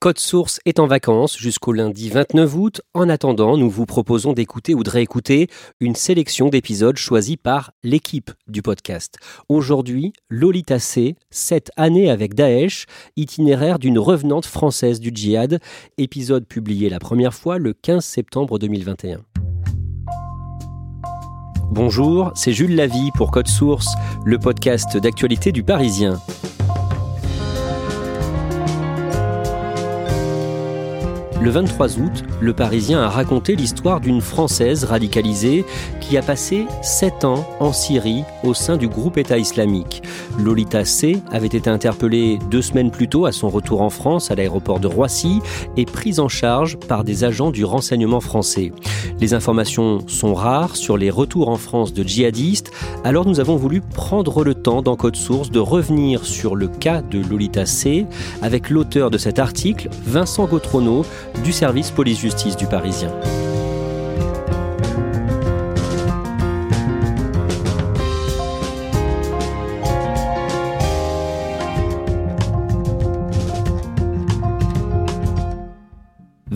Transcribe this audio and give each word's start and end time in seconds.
Code 0.00 0.20
Source 0.20 0.60
est 0.64 0.78
en 0.78 0.86
vacances 0.86 1.36
jusqu'au 1.36 1.72
lundi 1.72 2.08
29 2.08 2.54
août. 2.54 2.80
En 2.94 3.08
attendant, 3.08 3.56
nous 3.56 3.68
vous 3.68 3.84
proposons 3.84 4.32
d'écouter 4.32 4.72
ou 4.72 4.84
de 4.84 4.90
réécouter 4.90 5.48
une 5.80 5.96
sélection 5.96 6.50
d'épisodes 6.50 6.96
choisis 6.96 7.34
par 7.36 7.72
l'équipe 7.82 8.30
du 8.46 8.62
podcast. 8.62 9.16
Aujourd'hui, 9.48 10.12
Lolita 10.30 10.78
C, 10.78 11.16
7 11.30 11.72
années 11.76 12.10
avec 12.10 12.34
Daesh, 12.34 12.86
itinéraire 13.16 13.80
d'une 13.80 13.98
revenante 13.98 14.46
française 14.46 15.00
du 15.00 15.10
djihad, 15.12 15.58
épisode 15.96 16.46
publié 16.46 16.88
la 16.90 17.00
première 17.00 17.34
fois 17.34 17.58
le 17.58 17.72
15 17.72 18.04
septembre 18.04 18.60
2021. 18.60 19.24
Bonjour, 21.72 22.30
c'est 22.36 22.52
Jules 22.52 22.76
Lavie 22.76 23.10
pour 23.16 23.32
Code 23.32 23.48
Source, 23.48 23.88
le 24.24 24.38
podcast 24.38 24.96
d'actualité 24.96 25.50
du 25.50 25.64
Parisien. 25.64 26.20
Le 31.48 31.54
23 31.54 31.98
août, 31.98 32.24
le 32.42 32.52
Parisien 32.52 33.00
a 33.00 33.08
raconté 33.08 33.56
l'histoire 33.56 34.00
d'une 34.00 34.20
Française 34.20 34.84
radicalisée 34.84 35.64
qui 35.98 36.18
a 36.18 36.22
passé 36.22 36.66
7 36.82 37.24
ans 37.24 37.48
en 37.58 37.72
Syrie 37.72 38.24
au 38.44 38.52
sein 38.52 38.76
du 38.76 38.86
groupe 38.86 39.16
État 39.16 39.38
islamique. 39.38 40.02
Lolita 40.38 40.84
C 40.84 41.20
avait 41.30 41.46
été 41.46 41.68
interpellée 41.68 42.38
deux 42.50 42.62
semaines 42.62 42.90
plus 42.90 43.08
tôt 43.08 43.26
à 43.26 43.32
son 43.32 43.48
retour 43.48 43.82
en 43.82 43.90
France 43.90 44.30
à 44.30 44.34
l'aéroport 44.34 44.80
de 44.80 44.86
Roissy 44.86 45.40
et 45.76 45.84
prise 45.84 46.20
en 46.20 46.28
charge 46.28 46.76
par 46.76 47.04
des 47.04 47.24
agents 47.24 47.50
du 47.50 47.64
renseignement 47.64 48.20
français. 48.20 48.72
Les 49.20 49.34
informations 49.34 50.06
sont 50.06 50.34
rares 50.34 50.76
sur 50.76 50.96
les 50.96 51.10
retours 51.10 51.48
en 51.48 51.56
France 51.56 51.92
de 51.92 52.02
djihadistes, 52.02 52.70
alors 53.04 53.26
nous 53.26 53.40
avons 53.40 53.56
voulu 53.56 53.80
prendre 53.80 54.44
le 54.44 54.54
temps 54.54 54.82
dans 54.82 54.96
Code 54.96 55.16
Source 55.16 55.50
de 55.50 55.58
revenir 55.58 56.24
sur 56.24 56.56
le 56.56 56.68
cas 56.68 57.02
de 57.02 57.20
Lolita 57.20 57.66
C 57.66 58.06
avec 58.42 58.70
l'auteur 58.70 59.10
de 59.10 59.18
cet 59.18 59.38
article, 59.38 59.88
Vincent 60.04 60.46
Gautrono, 60.46 61.04
du 61.44 61.52
service 61.52 61.90
police-justice 61.90 62.56
du 62.56 62.66
Parisien. 62.66 63.10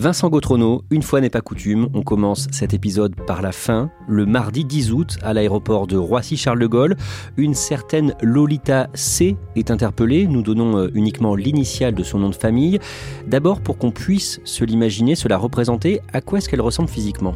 Vincent 0.03 0.27
Gautrono, 0.27 0.83
une 0.91 1.01
fois 1.01 1.21
n'est 1.21 1.29
pas 1.29 1.39
coutume, 1.39 1.87
on 1.93 2.01
commence 2.01 2.49
cet 2.51 2.73
épisode 2.73 3.15
par 3.25 3.41
la 3.41 3.53
fin. 3.53 3.89
Le 4.05 4.25
mardi 4.25 4.65
10 4.65 4.91
août, 4.91 5.17
à 5.23 5.33
l'aéroport 5.33 5.87
de 5.87 5.95
Roissy-Charles 5.95 6.59
de 6.59 6.67
Gaulle, 6.67 6.97
une 7.37 7.53
certaine 7.53 8.13
Lolita 8.21 8.89
C 8.95 9.37
est 9.55 9.71
interpellée. 9.71 10.27
Nous 10.27 10.41
donnons 10.41 10.77
euh, 10.77 10.91
uniquement 10.93 11.35
l'initiale 11.35 11.95
de 11.95 12.03
son 12.03 12.19
nom 12.19 12.29
de 12.29 12.35
famille. 12.35 12.79
D'abord, 13.27 13.61
pour 13.61 13.77
qu'on 13.77 13.91
puisse 13.91 14.41
se 14.43 14.65
l'imaginer, 14.65 15.15
se 15.15 15.29
la 15.29 15.37
représenter, 15.37 16.01
à 16.11 16.19
quoi 16.19 16.39
est-ce 16.39 16.49
qu'elle 16.49 16.59
ressemble 16.59 16.89
physiquement? 16.89 17.35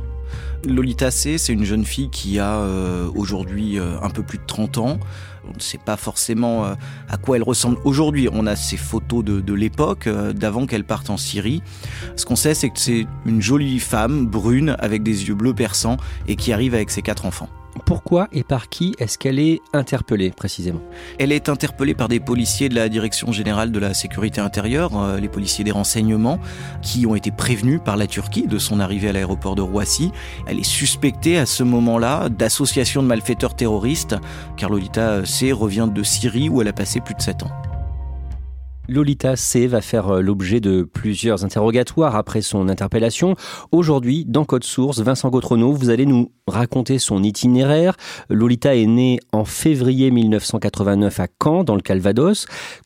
Lolita 0.66 1.12
C, 1.12 1.38
c'est 1.38 1.54
une 1.54 1.64
jeune 1.64 1.86
fille 1.86 2.10
qui 2.10 2.40
a 2.40 2.56
euh, 2.56 3.10
aujourd'hui 3.16 3.80
euh, 3.80 4.00
un 4.02 4.10
peu 4.10 4.24
plus 4.24 4.38
de 4.38 4.46
30 4.46 4.78
ans. 4.80 5.00
On 5.50 5.54
ne 5.54 5.60
sait 5.60 5.78
pas 5.78 5.96
forcément 5.98 6.66
euh, 6.66 6.74
à 7.10 7.18
quoi 7.18 7.38
elle 7.38 7.44
ressemble 7.44 7.78
aujourd'hui. 7.84 8.28
On 8.32 8.46
a 8.48 8.56
ses 8.56 8.78
photos 8.78 9.24
de, 9.24 9.40
de 9.40 9.54
l'époque, 9.54 10.10
d'avant 10.10 10.66
qu'elle 10.66 10.84
parte 10.84 11.10
en 11.10 11.18
Syrie. 11.18 11.62
Ce 12.16 12.26
qu'on 12.26 12.36
sait, 12.36 12.54
c'est 12.54 12.70
que 12.70 12.80
c'est 12.80 13.08
une 13.26 13.42
jolie 13.42 13.80
femme, 13.80 14.26
brune, 14.26 14.76
avec 14.80 15.04
des 15.04 15.28
yeux 15.28 15.36
bleus 15.36 15.54
perçants, 15.54 15.98
et 16.28 16.36
qui 16.36 16.52
arrive 16.52 16.74
avec 16.74 16.90
ses 16.90 17.02
quatre 17.02 17.26
enfants. 17.26 17.50
Pourquoi 17.86 18.28
et 18.32 18.44
par 18.44 18.70
qui 18.70 18.96
est-ce 19.00 19.18
qu'elle 19.18 19.40
est 19.40 19.62
interpellée 19.74 20.32
précisément 20.32 20.82
Elle 21.20 21.32
est 21.32 21.50
interpellée 21.50 21.94
par 21.94 22.08
des 22.08 22.20
policiers 22.20 22.70
de 22.70 22.76
la 22.76 22.90
Direction 22.90 23.32
générale 23.32 23.72
de 23.72 23.80
la 23.80 23.94
sécurité 23.94 24.42
intérieure, 24.42 24.98
euh, 24.98 25.20
les 25.20 25.30
policiers 25.30 25.64
des 25.64 25.72
renseignements, 25.72 26.40
qui 26.82 27.06
ont 27.06 27.16
été 27.16 27.32
prévenus 27.32 27.80
par 27.84 27.98
la 27.98 28.08
Turquie 28.08 28.48
de 28.48 28.58
son 28.58 28.80
arrivée 28.80 29.10
à 29.10 29.14
l'aéroport 29.14 29.56
de 29.56 29.62
Roissy. 29.62 30.12
Elle 30.48 30.60
est 30.60 30.64
suspectée 30.64 31.38
à 31.38 31.46
ce 31.46 31.64
moment-là 31.64 32.30
d'association 32.30 33.02
de 33.04 33.08
malfaiteurs 33.08 33.56
terroristes, 33.56 34.16
car 34.56 34.70
Lolita 34.70 35.26
C 35.26 35.52
revient 35.52 35.90
de 35.94 36.04
Syrie 36.04 36.50
où 36.50 36.62
elle 36.62 36.68
a 36.68 36.74
passé 36.74 37.02
plus 37.02 37.16
de 37.16 37.22
7 37.22 37.44
ans. 37.44 37.67
Lolita 38.88 39.36
C 39.36 39.68
va 39.68 39.82
faire 39.82 40.08
euh, 40.08 40.22
l'objet 40.22 40.60
de 40.60 40.84
plusieurs 40.84 41.44
interrogatoires 41.44 42.16
après 42.16 42.42
son 42.42 42.70
interpellation. 42.70 43.36
Aujourd'hui, 43.72 44.26
dans 44.26 44.46
Code 44.46 44.64
Source, 44.64 45.00
Vincent 45.00 45.30
Gautrono, 45.30 45.74
vous 45.74 45.90
allez 45.90 46.06
nous 46.06 46.32
raconter 46.48 47.00
son 47.00 47.24
itinéraire. 47.24 47.98
Lolita 48.30 48.76
est 48.76 48.86
née 48.86 49.20
en 49.32 49.46
février 49.46 50.12
1989 50.12 51.20
à 51.20 51.28
Caen, 51.42 51.64
dans 51.64 51.76
le 51.76 51.82
Calvados. 51.82 52.46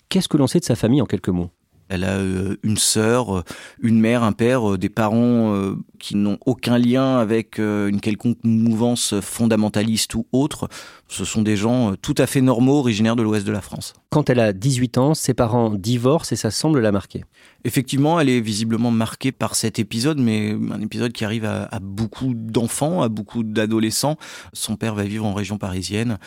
Qu'est-ce 0.09 0.27
que 0.27 0.37
l'on 0.37 0.47
sait 0.47 0.59
de 0.59 0.65
sa 0.65 0.75
famille 0.75 1.01
en 1.01 1.05
quelques 1.05 1.29
mots? 1.29 1.51
Elle 1.91 2.05
a 2.05 2.17
euh, 2.17 2.55
une 2.63 2.77
sœur, 2.77 3.37
euh, 3.37 3.43
une 3.81 3.99
mère, 3.99 4.23
un 4.23 4.31
père, 4.31 4.77
des 4.77 4.89
parents 4.89 5.53
qui 5.99 6.15
n'ont 6.15 6.37
aucun 6.45 6.77
lien 6.77 7.17
avec 7.17 7.59
une 7.59 7.99
quelconque 7.99 8.37
mouvance 8.43 9.19
fondamentaliste 9.21 10.15
ou 10.15 10.25
autre. 10.31 10.69
Ce 11.07 11.25
sont 11.25 11.41
des 11.41 11.55
gens 11.55 11.93
tout 12.01 12.15
à 12.17 12.25
fait 12.25 12.41
normaux, 12.41 12.79
originaires 12.79 13.15
de 13.15 13.21
l'ouest 13.21 13.45
de 13.45 13.51
la 13.51 13.61
France. 13.61 13.93
Quand 14.09 14.29
elle 14.29 14.39
a 14.39 14.53
18 14.53 14.97
ans, 14.97 15.13
ses 15.13 15.33
parents 15.33 15.69
divorcent 15.69 16.33
et 16.33 16.35
ça 16.35 16.51
semble 16.51 16.79
la 16.79 16.91
marquer. 16.91 17.23
Effectivement, 17.63 18.19
elle 18.19 18.29
est 18.29 18.41
visiblement 18.41 18.91
marquée 18.91 19.31
par 19.31 19.55
cet 19.55 19.79
épisode, 19.79 20.19
mais 20.19 20.55
un 20.71 20.81
épisode 20.81 21.11
qui 21.11 21.25
arrive 21.25 21.45
à, 21.45 21.79
beaucoup 21.81 22.33
d'enfants, 22.33 23.01
à 23.01 23.09
beaucoup 23.09 23.43
d'adolescents. 23.43 24.17
Son 24.53 24.75
père 24.75 24.95
va 24.95 25.03
vivre 25.03 25.25
en 25.25 25.33
région 25.33 25.57
parisienne 25.57 26.17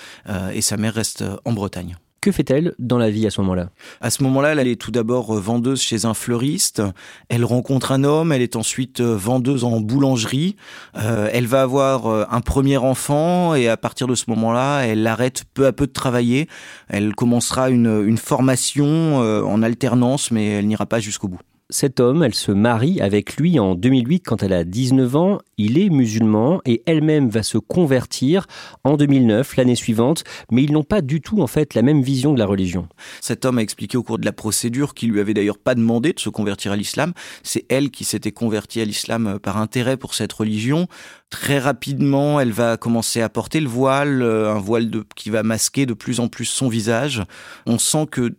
et 0.53 0.61
sa 0.61 0.77
mère 0.77 0.95
reste 0.95 1.25
en 1.45 1.53
Bretagne. 1.53 1.97
Que 2.25 2.33
fait-elle 2.33 2.73
dans 2.79 2.97
la 2.97 3.11
vie 3.11 3.27
à 3.27 3.31
ce 3.31 3.43
moment-là? 3.43 3.69
À 4.01 4.09
ce 4.09 4.23
moment-là, 4.23 4.55
elle 4.55 4.67
est 4.67 4.81
tout 4.81 4.91
d'abord 4.91 5.37
euh, 5.37 5.39
vendeuse 5.39 5.83
chez 5.83 6.07
un 6.07 6.15
fleuriste. 6.15 6.81
Elle 7.29 7.45
rencontre 7.45 7.93
un 7.93 8.03
homme. 8.03 8.33
Elle 8.33 8.41
est 8.41 8.57
ensuite 8.57 9.01
euh, 9.01 9.15
vendeuse 9.15 9.63
en 9.63 9.79
boulangerie. 9.83 10.57
Euh, 10.97 11.29
elle 11.35 11.47
va 11.47 11.61
avoir 11.61 12.33
un 12.33 12.41
premier 12.41 12.79
enfant 12.79 13.55
et 13.55 13.69
à 13.69 13.77
partir 13.77 14.07
de 14.07 14.15
ce 14.15 14.25
moment-là, 14.29 14.87
elle 14.87 15.07
arrête 15.07 15.45
peu 15.53 15.67
à 15.67 15.73
peu 15.73 15.87
de 15.87 15.93
travailler. 15.93 16.49
Elle 16.89 17.15
commencera 17.15 17.69
une, 17.69 18.03
une 18.07 18.17
formation 18.17 19.19
en 19.19 19.63
alternance, 19.63 20.31
mais 20.31 20.47
elle 20.47 20.67
n'ira 20.67 20.87
pas 20.87 21.01
jusqu'au 21.01 21.29
bout 21.29 21.41
cet 21.71 21.99
homme, 21.99 22.23
elle 22.23 22.35
se 22.35 22.53
marie 22.53 23.01
avec 23.01 23.37
lui 23.37 23.59
en 23.59 23.75
2008 23.75 24.21
quand 24.21 24.43
elle 24.43 24.53
a 24.53 24.65
19 24.65 25.17
ans. 25.17 25.39
Il 25.57 25.79
est 25.79 25.89
musulman 25.89 26.61
et 26.67 26.83
elle-même 26.85 27.31
va 27.31 27.43
se 27.43 27.57
convertir 27.57 28.47
en 28.85 28.99
2009, 28.99 29.57
l'année 29.57 29.75
suivante, 29.75 30.25
mais 30.51 30.63
ils 30.63 30.73
n'ont 30.73 30.83
pas 30.83 31.01
du 31.01 31.23
tout 31.23 31.41
en 31.41 31.47
fait 31.47 31.73
la 31.73 31.81
même 31.81 32.03
vision 32.03 32.35
de 32.35 32.39
la 32.39 32.45
religion. 32.45 32.87
Cet 33.23 33.47
homme 33.47 33.57
a 33.57 33.63
expliqué 33.63 33.97
au 33.97 34.03
cours 34.03 34.19
de 34.19 34.27
la 34.27 34.33
procédure 34.33 34.93
qu'il 34.93 35.11
lui 35.11 35.21
avait 35.21 35.33
d'ailleurs 35.33 35.59
pas 35.59 35.75
demandé 35.75 36.13
de 36.13 36.21
se 36.21 36.29
convertir 36.29 36.73
à 36.73 36.77
l'islam. 36.77 37.15
C'est 37.43 37.65
elle 37.71 37.91
qui 37.91 38.05
s'était 38.05 38.33
convertie 38.33 38.83
à 38.83 38.85
l'islam 38.85 39.39
par 39.43 39.57
intérêt 39.57 39.97
pour 39.97 40.13
cette 40.13 40.35
religion. 40.35 40.87
Très 41.31 41.59
rapidement, 41.59 42.41
elle 42.41 42.53
va 42.53 42.77
commencer 42.77 43.23
à 43.23 43.31
porter 43.31 43.61
le 43.61 43.69
voile, 43.69 44.23
euh, 44.23 44.53
un 44.53 44.61
voile 44.61 44.91
qui 45.17 45.31
va 45.31 45.43
masquer 45.43 45.87
de 45.87 45.95
plus 45.95 46.21
en 46.21 46.29
plus 46.29 46.45
son 46.45 46.69
visage. 46.69 47.23
On 47.67 47.79
sent 47.79 48.07
que 48.11 48.35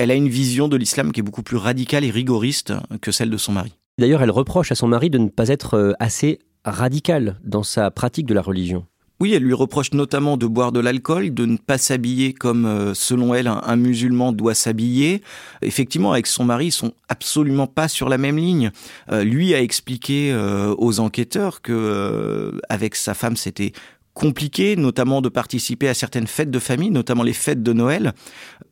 elle 0.00 0.10
a 0.10 0.14
une 0.14 0.30
vision 0.30 0.66
de 0.66 0.78
l'islam 0.78 1.12
qui 1.12 1.20
est 1.20 1.22
beaucoup 1.22 1.42
plus 1.42 1.58
radicale 1.58 2.04
et 2.04 2.10
rigoriste 2.10 2.72
que 3.02 3.12
celle 3.12 3.28
de 3.28 3.36
son 3.36 3.52
mari. 3.52 3.76
D'ailleurs, 3.98 4.22
elle 4.22 4.30
reproche 4.30 4.72
à 4.72 4.74
son 4.74 4.88
mari 4.88 5.10
de 5.10 5.18
ne 5.18 5.28
pas 5.28 5.48
être 5.48 5.74
euh, 5.74 5.92
assez 6.00 6.38
radical 6.64 7.38
dans 7.44 7.62
sa 7.62 7.90
pratique 7.90 8.24
de 8.24 8.32
la 8.32 8.40
religion. 8.40 8.86
Oui, 9.20 9.34
elle 9.34 9.42
lui 9.42 9.52
reproche 9.52 9.92
notamment 9.92 10.38
de 10.38 10.46
boire 10.46 10.72
de 10.72 10.80
l'alcool, 10.80 11.34
de 11.34 11.44
ne 11.44 11.58
pas 11.58 11.76
s'habiller 11.76 12.32
comme, 12.32 12.64
euh, 12.64 12.94
selon 12.94 13.34
elle, 13.34 13.48
un, 13.48 13.76
musulman 13.76 14.32
doit 14.32 14.54
s'habiller. 14.54 15.20
Effectivement, 15.60 16.12
avec 16.12 16.26
son 16.26 16.44
mari, 16.44 16.68
ils 16.68 16.72
sont 16.72 16.94
absolument 17.10 17.66
pas 17.66 17.86
sur 17.86 18.08
la 18.08 18.16
même 18.16 18.38
ligne. 18.38 18.70
Euh, 19.12 19.22
lui 19.22 19.54
a 19.54 19.60
expliqué 19.60 20.32
euh, 20.32 20.74
aux 20.78 21.00
enquêteurs 21.00 21.60
que 21.60 22.58
avec 22.70 22.94
sa 22.94 23.12
femme, 23.12 23.36
c'était 23.36 23.72
compliqué, 24.14 24.76
notamment 24.76 25.20
de 25.20 25.28
participer 25.28 25.88
à 25.88 25.94
certaines 25.94 26.26
fêtes 26.26 26.50
de 26.50 26.58
famille, 26.58 26.90
notamment 26.90 27.22
les 27.22 27.32
fêtes 27.32 27.62
de 27.62 27.72
Noël, 27.72 28.12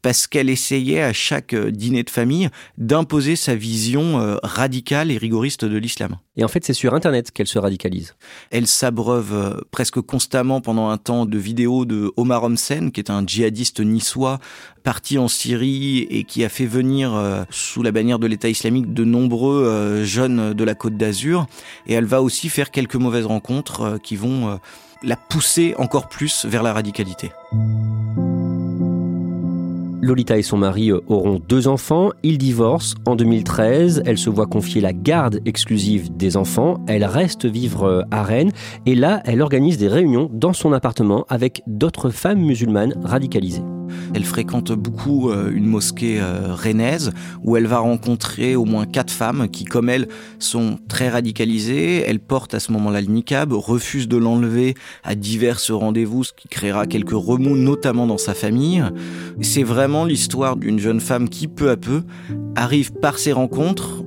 parce 0.03 0.27
qu'elle 0.27 0.51
essayait 0.51 1.03
à 1.03 1.13
chaque 1.13 1.55
euh, 1.55 1.71
dîner 1.71 2.03
de 2.03 2.11
famille 2.11 2.49
d'imposer 2.77 3.37
sa 3.37 3.55
vision 3.55 4.21
euh, 4.21 4.37
radicale 4.43 5.11
et 5.11 5.19
rigoriste 5.19 5.65
de 5.65 5.77
l'islam. 5.77 6.17
Et 6.39 6.45
en 6.45 6.49
fait, 6.49 6.65
c'est 6.65 6.73
sur 6.73 6.95
Internet 6.95 7.31
qu'elle 7.31 7.47
se 7.47 7.59
radicalise. 7.59 8.15
Elle 8.51 8.67
s'abreuve 8.67 9.35
euh, 9.35 9.61
presque 9.71 10.01
constamment 10.01 10.63
pendant 10.63 10.89
un 10.89 10.97
temps 10.97 11.27
de 11.27 11.37
vidéos 11.37 11.85
de 11.85 12.11
Omar 12.17 12.45
Homsen, 12.45 12.91
qui 12.91 13.01
est 13.01 13.11
un 13.11 13.27
djihadiste 13.27 13.81
niçois 13.81 14.39
parti 14.83 15.19
en 15.19 15.29
Syrie 15.29 16.07
et 16.09 16.25
qui 16.25 16.45
a 16.45 16.49
fait 16.49 16.65
venir 16.65 17.13
sous 17.51 17.83
la 17.83 17.93
bannière 17.93 18.19
de 18.19 18.27
l'État 18.27 18.49
islamique 18.49 18.95
de 18.95 19.05
nombreux 19.05 20.03
jeunes 20.05 20.55
de 20.55 20.65
la 20.65 20.75
Côte 20.75 20.97
d'Azur. 20.97 21.47
Et 21.87 21.93
elle 21.93 22.07
va 22.07 22.23
aussi 22.23 22.49
faire 22.49 22.71
quelques 22.71 22.95
mauvaises 22.95 23.27
rencontres 23.27 23.99
qui 24.03 24.17
vont 24.17 24.59
la 25.03 25.17
pousser 25.17 25.75
encore 25.77 26.09
plus 26.09 26.47
vers 26.47 26.63
la 26.63 26.73
radicalité. 26.73 27.33
Lolita 30.01 30.39
et 30.39 30.43
son 30.43 30.57
mari 30.57 30.91
euh, 30.91 31.01
auront 31.09 31.41
deux 31.49 31.69
enfants, 31.69 32.11
ils 32.23 32.39
divorcent 32.39 32.97
en 33.07 33.17
2013, 33.17 34.03
elle 34.07 34.19
se 34.19 34.31
voit 34.31 34.47
confier 34.47 34.81
la 34.81 34.93
garde 34.93 35.41
exclusive 35.45 36.17
des 36.17 36.37
enfants, 36.37 36.79
elle 36.87 37.05
reste 37.05 37.47
vivre 37.47 37.85
euh, 37.85 38.03
à 38.11 38.23
Rennes. 38.23 38.53
Et 38.87 38.95
là 38.95 39.23
elle 39.25 39.43
organise 39.43 39.79
des 39.79 39.89
réunions 39.89 40.31
dans 40.33 40.53
son 40.53 40.73
appartement 40.73 41.25
avec 41.29 41.63
d'autres 41.67 42.11
femmes 42.11 42.41
musulmanes 42.41 42.95
radicalisées. 43.03 43.63
Elle 44.15 44.25
fréquente 44.25 44.73
beaucoup 44.73 45.31
euh, 45.31 45.51
une 45.53 45.67
mosquée 45.67 46.21
euh, 46.21 46.55
rennaise 46.55 47.13
où 47.43 47.57
elle 47.57 47.67
va 47.67 47.79
rencontrer 47.79 48.57
au 48.57 48.65
moins 48.65 48.87
quatre 48.87 49.13
femmes 49.13 49.49
qui, 49.49 49.65
comme 49.65 49.89
elle, 49.89 50.09
sont 50.39 50.79
très 50.89 51.09
radicalisées. 51.09 52.05
Elle 52.07 52.21
porte 52.21 52.55
à 52.55 52.61
ce 52.61 52.73
moment-là 52.73 53.01
le 53.01 53.09
niqab, 53.09 53.53
refuse 53.53 54.09
de 54.09 54.17
l'enlever 54.17 54.75
à 55.05 55.15
divers 55.15 55.59
rendez-vous, 55.69 56.25
ce 56.25 56.33
qui 56.33 56.49
créera 56.49 56.87
quelques 56.87 57.11
remous, 57.11 57.57
notamment 57.57 58.07
dans 58.07 58.19
sa 58.19 58.35
famille. 58.35 58.83
C'est 59.41 59.63
vraiment 59.63 60.05
l'histoire 60.05 60.57
d'une 60.57 60.79
jeune 60.79 61.01
femme 61.01 61.29
qui, 61.29 61.49
peu 61.49 61.71
à 61.71 61.77
peu, 61.77 62.03
arrive 62.57 62.93
par 62.93 63.19
ses 63.19 63.33
rencontres 63.33 64.03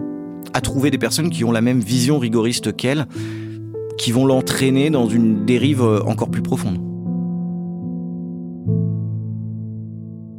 à 0.53 0.61
trouver 0.61 0.91
des 0.91 0.97
personnes 0.97 1.29
qui 1.29 1.43
ont 1.43 1.51
la 1.51 1.61
même 1.61 1.79
vision 1.79 2.19
rigoriste 2.19 2.75
qu'elle, 2.75 3.07
qui 3.97 4.11
vont 4.11 4.25
l'entraîner 4.25 4.89
dans 4.89 5.07
une 5.07 5.45
dérive 5.45 5.81
euh, 5.81 6.01
encore 6.03 6.29
plus 6.29 6.41
profonde. 6.41 6.90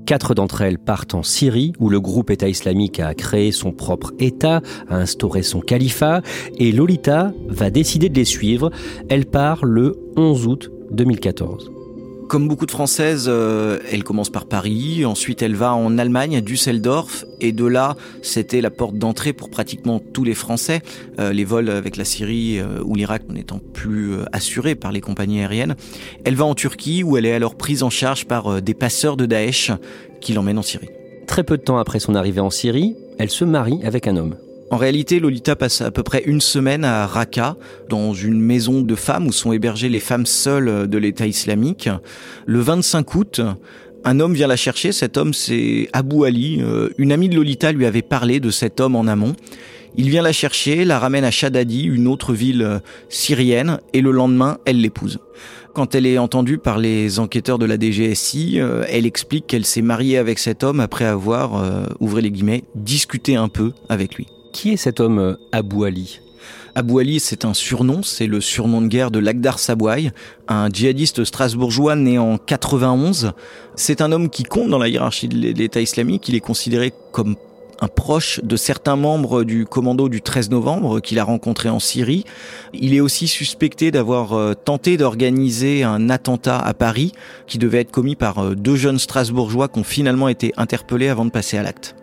Quatre 0.06 0.34
d'entre 0.34 0.62
elles 0.62 0.78
partent 0.78 1.14
en 1.14 1.22
Syrie, 1.22 1.72
où 1.78 1.88
le 1.88 2.00
groupe 2.00 2.30
État 2.30 2.48
islamique 2.48 3.00
a 3.00 3.14
créé 3.14 3.52
son 3.52 3.72
propre 3.72 4.12
État, 4.18 4.60
a 4.88 4.96
instauré 4.96 5.42
son 5.42 5.60
califat, 5.60 6.22
et 6.58 6.72
Lolita 6.72 7.32
va 7.48 7.70
décider 7.70 8.08
de 8.08 8.16
les 8.16 8.24
suivre. 8.24 8.70
Elle 9.08 9.26
part 9.26 9.64
le 9.64 9.98
11 10.16 10.46
août 10.46 10.70
2014. 10.90 11.81
Comme 12.32 12.48
beaucoup 12.48 12.64
de 12.64 12.70
Françaises, 12.70 13.26
euh, 13.28 13.78
elle 13.90 14.04
commence 14.04 14.30
par 14.30 14.46
Paris, 14.46 15.04
ensuite 15.04 15.42
elle 15.42 15.54
va 15.54 15.74
en 15.74 15.98
Allemagne, 15.98 16.34
à 16.34 16.40
Düsseldorf, 16.40 17.26
et 17.42 17.52
de 17.52 17.66
là, 17.66 17.94
c'était 18.22 18.62
la 18.62 18.70
porte 18.70 18.96
d'entrée 18.96 19.34
pour 19.34 19.50
pratiquement 19.50 19.98
tous 19.98 20.24
les 20.24 20.32
Français, 20.32 20.80
euh, 21.20 21.34
les 21.34 21.44
vols 21.44 21.68
avec 21.68 21.98
la 21.98 22.06
Syrie 22.06 22.58
euh, 22.58 22.82
ou 22.86 22.94
l'Irak 22.94 23.24
n'étant 23.28 23.60
plus 23.74 24.14
assurés 24.32 24.74
par 24.74 24.92
les 24.92 25.02
compagnies 25.02 25.40
aériennes. 25.40 25.76
Elle 26.24 26.36
va 26.36 26.46
en 26.46 26.54
Turquie, 26.54 27.02
où 27.02 27.18
elle 27.18 27.26
est 27.26 27.34
alors 27.34 27.54
prise 27.54 27.82
en 27.82 27.90
charge 27.90 28.24
par 28.24 28.62
des 28.62 28.72
passeurs 28.72 29.18
de 29.18 29.26
Daesh 29.26 29.70
qui 30.22 30.32
l'emmènent 30.32 30.56
en 30.56 30.62
Syrie. 30.62 30.88
Très 31.26 31.44
peu 31.44 31.58
de 31.58 31.62
temps 31.62 31.76
après 31.76 32.00
son 32.00 32.14
arrivée 32.14 32.40
en 32.40 32.48
Syrie, 32.48 32.96
elle 33.18 33.28
se 33.28 33.44
marie 33.44 33.80
avec 33.84 34.06
un 34.06 34.16
homme. 34.16 34.36
En 34.72 34.78
réalité, 34.78 35.20
Lolita 35.20 35.54
passe 35.54 35.82
à 35.82 35.90
peu 35.90 36.02
près 36.02 36.22
une 36.24 36.40
semaine 36.40 36.82
à 36.86 37.06
Raqqa, 37.06 37.56
dans 37.90 38.14
une 38.14 38.40
maison 38.40 38.80
de 38.80 38.94
femmes 38.94 39.26
où 39.26 39.32
sont 39.32 39.52
hébergées 39.52 39.90
les 39.90 40.00
femmes 40.00 40.24
seules 40.24 40.88
de 40.88 40.96
l'État 40.98 41.26
islamique. 41.26 41.90
Le 42.46 42.58
25 42.58 43.14
août, 43.14 43.42
un 44.06 44.18
homme 44.18 44.32
vient 44.32 44.46
la 44.46 44.56
chercher. 44.56 44.92
Cet 44.92 45.18
homme, 45.18 45.34
c'est 45.34 45.90
Abou 45.92 46.24
Ali. 46.24 46.62
Euh, 46.62 46.88
une 46.96 47.12
amie 47.12 47.28
de 47.28 47.36
Lolita 47.36 47.70
lui 47.70 47.84
avait 47.84 48.00
parlé 48.00 48.40
de 48.40 48.48
cet 48.48 48.80
homme 48.80 48.96
en 48.96 49.06
amont. 49.08 49.34
Il 49.94 50.08
vient 50.08 50.22
la 50.22 50.32
chercher, 50.32 50.86
la 50.86 50.98
ramène 50.98 51.24
à 51.24 51.30
Shadadi, 51.30 51.82
une 51.82 52.08
autre 52.08 52.32
ville 52.32 52.62
euh, 52.62 52.78
syrienne, 53.10 53.78
et 53.92 54.00
le 54.00 54.10
lendemain, 54.10 54.56
elle 54.64 54.80
l'épouse. 54.80 55.18
Quand 55.74 55.94
elle 55.94 56.06
est 56.06 56.16
entendue 56.16 56.56
par 56.56 56.78
les 56.78 57.18
enquêteurs 57.18 57.58
de 57.58 57.66
la 57.66 57.78
DGSI, 57.78 58.58
euh, 58.58 58.86
elle 58.88 59.04
explique 59.04 59.46
qu'elle 59.48 59.66
s'est 59.66 59.82
mariée 59.82 60.16
avec 60.16 60.38
cet 60.38 60.64
homme 60.64 60.80
après 60.80 61.04
avoir, 61.04 61.86
ouvrez 62.00 62.22
les 62.22 62.30
guillemets, 62.30 62.64
discuté 62.74 63.36
un 63.36 63.48
peu 63.48 63.72
avec 63.90 64.14
lui. 64.14 64.28
Qui 64.52 64.72
est 64.72 64.76
cet 64.76 65.00
homme 65.00 65.18
euh, 65.18 65.34
Abou 65.50 65.84
Ali? 65.84 66.20
Abou 66.74 66.98
Ali, 66.98 67.20
c'est 67.20 67.44
un 67.44 67.54
surnom, 67.54 68.02
c'est 68.02 68.26
le 68.26 68.40
surnom 68.40 68.82
de 68.82 68.86
guerre 68.86 69.10
de 69.10 69.18
Lagdar 69.18 69.58
Sabouai, 69.58 70.12
un 70.48 70.68
djihadiste 70.68 71.24
strasbourgeois 71.24 71.96
né 71.96 72.18
en 72.18 72.38
91. 72.38 73.32
C'est 73.76 74.00
un 74.00 74.12
homme 74.12 74.30
qui 74.30 74.42
compte 74.42 74.68
dans 74.68 74.78
la 74.78 74.88
hiérarchie 74.88 75.28
de 75.28 75.36
l'État 75.36 75.80
islamique, 75.80 76.28
il 76.28 76.34
est 76.34 76.40
considéré 76.40 76.92
comme 77.12 77.36
un 77.80 77.88
proche 77.88 78.40
de 78.44 78.56
certains 78.56 78.96
membres 78.96 79.42
du 79.42 79.66
commando 79.66 80.08
du 80.08 80.22
13 80.22 80.50
novembre 80.50 81.00
qu'il 81.00 81.18
a 81.18 81.24
rencontré 81.24 81.68
en 81.68 81.80
Syrie. 81.80 82.24
Il 82.72 82.94
est 82.94 83.00
aussi 83.00 83.26
suspecté 83.26 83.90
d'avoir 83.90 84.34
euh, 84.34 84.54
tenté 84.54 84.96
d'organiser 84.96 85.82
un 85.82 86.08
attentat 86.08 86.58
à 86.58 86.74
Paris 86.74 87.12
qui 87.48 87.58
devait 87.58 87.80
être 87.80 87.90
commis 87.90 88.14
par 88.14 88.38
euh, 88.38 88.54
deux 88.54 88.76
jeunes 88.76 89.00
strasbourgeois 89.00 89.68
qui 89.68 89.80
ont 89.80 89.84
finalement 89.84 90.28
été 90.28 90.52
interpellés 90.56 91.08
avant 91.08 91.24
de 91.24 91.30
passer 91.30 91.58
à 91.58 91.64
l'acte. 91.64 91.96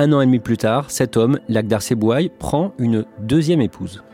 Un 0.00 0.12
an 0.12 0.20
et 0.20 0.26
demi 0.26 0.38
plus 0.38 0.56
tard, 0.56 0.92
cet 0.92 1.16
homme, 1.16 1.40
Lagdar 1.48 1.82
Sebouaï, 1.82 2.30
prend 2.38 2.72
une 2.78 3.04
deuxième 3.18 3.60
épouse. 3.60 4.04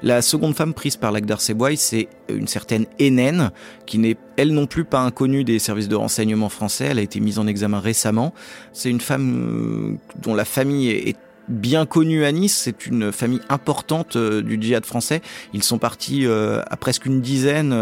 La 0.00 0.22
seconde 0.22 0.54
femme 0.54 0.72
prise 0.72 0.96
par 0.96 1.10
Lagdar 1.10 1.40
Sebouaï, 1.40 1.76
c'est 1.76 2.08
une 2.28 2.46
certaine 2.46 2.86
Hénène, 3.00 3.50
qui 3.84 3.98
n'est 3.98 4.16
elle 4.36 4.52
non 4.52 4.66
plus 4.66 4.84
pas 4.84 5.00
inconnue 5.00 5.42
des 5.42 5.58
services 5.58 5.88
de 5.88 5.96
renseignement 5.96 6.48
français. 6.48 6.84
Elle 6.84 7.00
a 7.00 7.02
été 7.02 7.18
mise 7.18 7.40
en 7.40 7.48
examen 7.48 7.80
récemment. 7.80 8.32
C'est 8.72 8.88
une 8.88 9.00
femme 9.00 9.34
euh, 9.34 10.20
dont 10.22 10.36
la 10.36 10.44
famille 10.44 10.90
est 10.90 11.16
bien 11.48 11.86
connue 11.86 12.24
à 12.24 12.30
Nice. 12.30 12.56
C'est 12.56 12.86
une 12.86 13.10
famille 13.10 13.40
importante 13.48 14.14
euh, 14.14 14.42
du 14.42 14.62
djihad 14.62 14.86
français. 14.86 15.22
Ils 15.54 15.64
sont 15.64 15.78
partis 15.78 16.24
euh, 16.24 16.62
à 16.70 16.76
presque 16.76 17.04
une 17.04 17.20
dizaine 17.20 17.74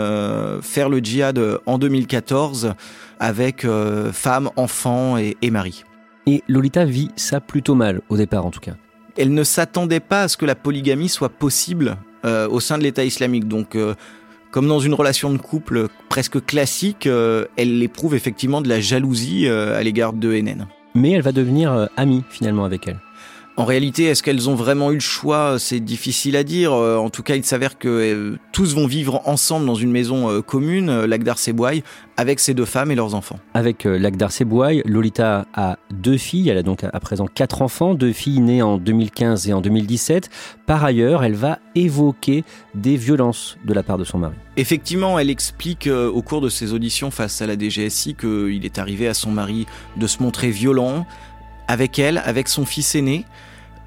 faire 0.62 0.89
le 0.89 1.01
djihad 1.01 1.39
en 1.67 1.77
2014 1.77 2.73
avec 3.19 3.67
femmes, 4.12 4.49
enfants 4.57 5.19
et, 5.19 5.37
et 5.43 5.51
maris. 5.51 5.85
Et 6.26 6.43
Lolita 6.49 6.84
vit 6.84 7.11
ça 7.17 7.40
plutôt 7.40 7.75
mal, 7.75 8.00
au 8.08 8.17
départ 8.17 8.44
en 8.46 8.50
tout 8.50 8.61
cas. 8.61 8.75
Elle 9.16 9.35
ne 9.35 9.45
s'attendait 9.45 10.00
pas 10.00 10.23
à 10.23 10.28
ce 10.28 10.37
que 10.37 10.47
la 10.47 10.54
polygamie 10.54 11.09
soit 11.09 11.28
possible 11.28 11.97
euh, 12.25 12.49
au 12.49 12.61
sein 12.61 12.78
de 12.78 12.83
l'État 12.83 13.04
islamique. 13.04 13.49
Donc, 13.49 13.75
euh, 13.75 13.95
comme 14.50 14.68
dans 14.68 14.78
une 14.78 14.95
relation 14.95 15.33
de 15.33 15.38
couple 15.38 15.88
presque 16.09 16.45
classique, 16.45 17.06
euh, 17.06 17.47
elle 17.56 17.83
éprouve 17.83 18.14
effectivement 18.14 18.61
de 18.61 18.68
la 18.68 18.80
jalousie 18.80 19.49
à 19.49 19.83
l'égard 19.83 20.12
de 20.12 20.33
Hénène. 20.33 20.66
Mais 20.95 21.12
elle 21.12 21.23
va 21.23 21.33
devenir 21.33 21.88
amie 21.97 22.25
finalement 22.30 22.64
avec 22.64 22.88
elle. 22.88 22.99
En 23.61 23.67
réalité, 23.67 24.05
est-ce 24.05 24.23
qu'elles 24.23 24.49
ont 24.49 24.55
vraiment 24.55 24.90
eu 24.90 24.95
le 24.95 25.00
choix? 25.00 25.59
C'est 25.59 25.81
difficile 25.81 26.35
à 26.37 26.45
dire. 26.45 26.73
Euh, 26.73 26.97
en 26.97 27.11
tout 27.11 27.23
cas, 27.23 27.37
il 27.37 27.45
s'avère 27.45 27.76
que 27.76 27.88
euh, 27.88 28.38
tous 28.52 28.75
vont 28.75 28.87
vivre 28.87 29.21
ensemble 29.26 29.67
dans 29.67 29.75
une 29.75 29.90
maison 29.90 30.31
euh, 30.31 30.40
commune, 30.40 31.05
Lagdar 31.05 31.38
Sebouaï, 31.38 31.83
avec 32.17 32.40
ses 32.40 32.55
deux 32.55 32.64
femmes 32.64 32.90
et 32.90 32.95
leurs 32.95 33.14
enfants. 33.14 33.38
Avec 33.52 33.85
Lagdar 33.85 34.33
Sebouaï, 34.33 34.83
Lolita 34.87 35.45
a 35.52 35.76
deux 35.90 36.17
filles. 36.17 36.49
Elle 36.49 36.57
a 36.57 36.62
donc 36.62 36.85
à 36.85 37.00
présent 37.00 37.26
quatre 37.26 37.61
enfants, 37.61 37.93
deux 37.93 38.14
filles 38.14 38.40
nées 38.40 38.62
en 38.62 38.79
2015 38.79 39.50
et 39.50 39.52
en 39.52 39.61
2017. 39.61 40.31
Par 40.64 40.83
ailleurs, 40.83 41.23
elle 41.23 41.35
va 41.35 41.59
évoquer 41.75 42.45
des 42.75 42.97
violences 42.97 43.59
de 43.67 43.75
la 43.75 43.83
part 43.83 43.99
de 43.99 44.05
son 44.05 44.17
mari. 44.17 44.37
Effectivement, 44.57 45.19
elle 45.19 45.29
explique 45.29 45.87
au 45.87 46.23
cours 46.23 46.40
de 46.40 46.49
ses 46.49 46.73
auditions 46.73 47.11
face 47.11 47.43
à 47.43 47.47
la 47.47 47.59
DGSI 47.59 48.14
qu'il 48.14 48.64
est 48.64 48.79
arrivé 48.79 49.07
à 49.07 49.12
son 49.12 49.31
mari 49.31 49.67
de 49.99 50.07
se 50.07 50.23
montrer 50.23 50.49
violent 50.49 51.05
avec 51.69 51.99
elle, 51.99 52.23
avec 52.25 52.49
son 52.49 52.64
fils 52.64 52.95
aîné. 52.95 53.26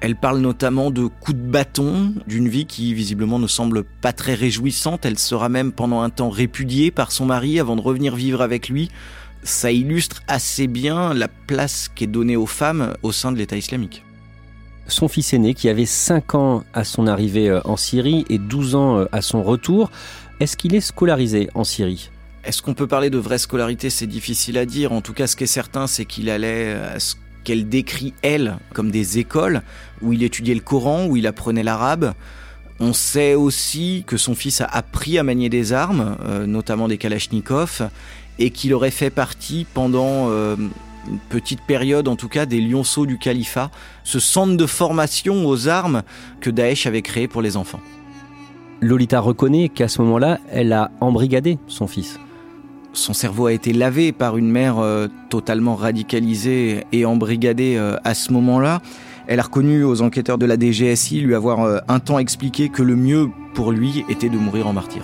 Elle 0.04 0.16
parle 0.16 0.40
notamment 0.40 0.90
de 0.90 1.06
coups 1.06 1.38
de 1.38 1.42
bâton, 1.42 2.12
d'une 2.26 2.46
vie 2.46 2.66
qui 2.66 2.92
visiblement 2.92 3.38
ne 3.38 3.46
semble 3.46 3.84
pas 3.84 4.12
très 4.12 4.34
réjouissante. 4.34 5.06
Elle 5.06 5.18
sera 5.18 5.48
même 5.48 5.72
pendant 5.72 6.02
un 6.02 6.10
temps 6.10 6.28
répudiée 6.28 6.90
par 6.90 7.10
son 7.10 7.24
mari 7.24 7.58
avant 7.58 7.74
de 7.74 7.80
revenir 7.80 8.14
vivre 8.14 8.42
avec 8.42 8.68
lui. 8.68 8.90
Ça 9.44 9.72
illustre 9.72 10.22
assez 10.28 10.66
bien 10.66 11.14
la 11.14 11.28
place 11.28 11.88
qui 11.88 12.04
est 12.04 12.06
donnée 12.06 12.36
aux 12.36 12.44
femmes 12.44 12.92
au 13.02 13.12
sein 13.12 13.32
de 13.32 13.38
l'État 13.38 13.56
islamique. 13.56 14.04
Son 14.88 15.08
fils 15.08 15.32
aîné, 15.32 15.54
qui 15.54 15.70
avait 15.70 15.86
5 15.86 16.34
ans 16.34 16.64
à 16.74 16.84
son 16.84 17.06
arrivée 17.06 17.48
euh, 17.48 17.62
en 17.64 17.78
Syrie 17.78 18.26
et 18.28 18.36
12 18.36 18.74
ans 18.74 18.98
euh, 18.98 19.04
à 19.10 19.22
son 19.22 19.42
retour, 19.42 19.90
est-ce 20.38 20.58
qu'il 20.58 20.74
est 20.74 20.82
scolarisé 20.82 21.48
en 21.54 21.64
Syrie? 21.64 22.10
Est-ce 22.44 22.60
qu'on 22.60 22.74
peut 22.74 22.86
parler 22.86 23.08
de 23.08 23.16
vraie 23.16 23.38
scolarité? 23.38 23.88
C'est 23.88 24.06
difficile 24.06 24.58
à 24.58 24.66
dire. 24.66 24.92
En 24.92 25.00
tout 25.00 25.14
cas, 25.14 25.26
ce 25.26 25.34
qui 25.34 25.44
est 25.44 25.46
certain, 25.46 25.86
c'est 25.86 26.04
qu'il 26.04 26.28
allait 26.28 26.74
à 26.74 27.00
ce 27.00 27.14
qu'elle 27.44 27.68
décrit, 27.68 28.14
elle, 28.22 28.58
comme 28.72 28.90
des 28.90 29.18
écoles 29.18 29.62
où 30.02 30.12
il 30.12 30.22
étudiait 30.22 30.54
le 30.54 30.60
Coran, 30.60 31.06
où 31.06 31.16
il 31.16 31.26
apprenait 31.26 31.62
l'arabe. 31.62 32.14
On 32.80 32.92
sait 32.92 33.34
aussi 33.34 34.04
que 34.06 34.16
son 34.16 34.34
fils 34.34 34.60
a 34.60 34.64
appris 34.64 35.18
à 35.18 35.22
manier 35.22 35.48
des 35.48 35.72
armes, 35.72 36.16
euh, 36.24 36.46
notamment 36.46 36.88
des 36.88 36.98
Kalachnikov, 36.98 37.88
et 38.38 38.50
qu'il 38.50 38.74
aurait 38.74 38.90
fait 38.90 39.10
partie 39.10 39.66
pendant 39.74 40.28
euh, 40.28 40.56
une 41.08 41.18
petite 41.28 41.60
période, 41.62 42.08
en 42.08 42.16
tout 42.16 42.28
cas, 42.28 42.46
des 42.46 42.60
lionceaux 42.60 43.06
du 43.06 43.18
califat, 43.18 43.70
ce 44.02 44.18
centre 44.18 44.56
de 44.56 44.66
formation 44.66 45.46
aux 45.46 45.68
armes 45.68 46.02
que 46.40 46.50
Daesh 46.50 46.86
avait 46.86 47.02
créé 47.02 47.28
pour 47.28 47.42
les 47.42 47.56
enfants. 47.56 47.80
Lolita 48.80 49.20
reconnaît 49.20 49.68
qu'à 49.68 49.88
ce 49.88 50.02
moment-là, 50.02 50.38
elle 50.50 50.72
a 50.72 50.90
embrigadé 51.00 51.58
son 51.68 51.86
fils. 51.86 52.18
Son 52.94 53.12
cerveau 53.12 53.46
a 53.46 53.52
été 53.52 53.72
lavé 53.72 54.12
par 54.12 54.36
une 54.36 54.48
mère 54.48 54.78
euh, 54.78 55.08
totalement 55.28 55.74
radicalisée 55.74 56.84
et 56.92 57.04
embrigadée 57.04 57.74
euh, 57.76 57.96
à 58.04 58.14
ce 58.14 58.32
moment-là. 58.32 58.80
Elle 59.26 59.40
a 59.40 59.42
reconnu 59.42 59.82
aux 59.82 60.00
enquêteurs 60.00 60.38
de 60.38 60.46
la 60.46 60.56
DGSI 60.56 61.20
lui 61.20 61.34
avoir 61.34 61.62
euh, 61.62 61.78
un 61.88 61.98
temps 61.98 62.20
expliqué 62.20 62.68
que 62.68 62.82
le 62.82 62.94
mieux 62.94 63.30
pour 63.54 63.72
lui 63.72 64.04
était 64.08 64.28
de 64.28 64.38
mourir 64.38 64.68
en 64.68 64.72
martyr. 64.72 65.02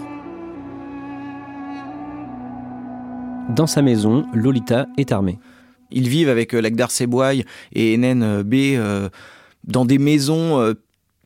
Dans 3.49 3.67
sa 3.67 3.83
maison, 3.83 4.25
Lolita 4.33 4.87
est 4.97 5.11
armée. 5.11 5.41
Ils 5.91 6.09
vivent 6.09 6.29
avec 6.29 6.53
Lagdar 6.53 6.93
Seboy 6.93 7.45
et 7.73 7.95
Enen 7.95 8.43
B 8.43 8.79
dans 9.65 9.85
des 9.85 9.99
maisons 9.99 10.75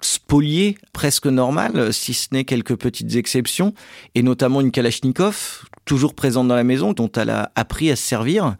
spoliées, 0.04 0.76
presque 0.92 1.26
normales, 1.26 1.92
si 1.92 2.14
ce 2.14 2.28
n'est 2.32 2.44
quelques 2.44 2.76
petites 2.76 3.16
exceptions, 3.16 3.74
et 4.14 4.22
notamment 4.22 4.60
une 4.60 4.70
Kalachnikov, 4.70 5.64
toujours 5.84 6.14
présente 6.14 6.48
dans 6.48 6.54
la 6.54 6.64
maison, 6.64 6.92
dont 6.92 7.10
elle 7.12 7.30
a 7.30 7.52
appris 7.54 7.90
à 7.90 7.96
se 7.96 8.02
servir. 8.02 8.56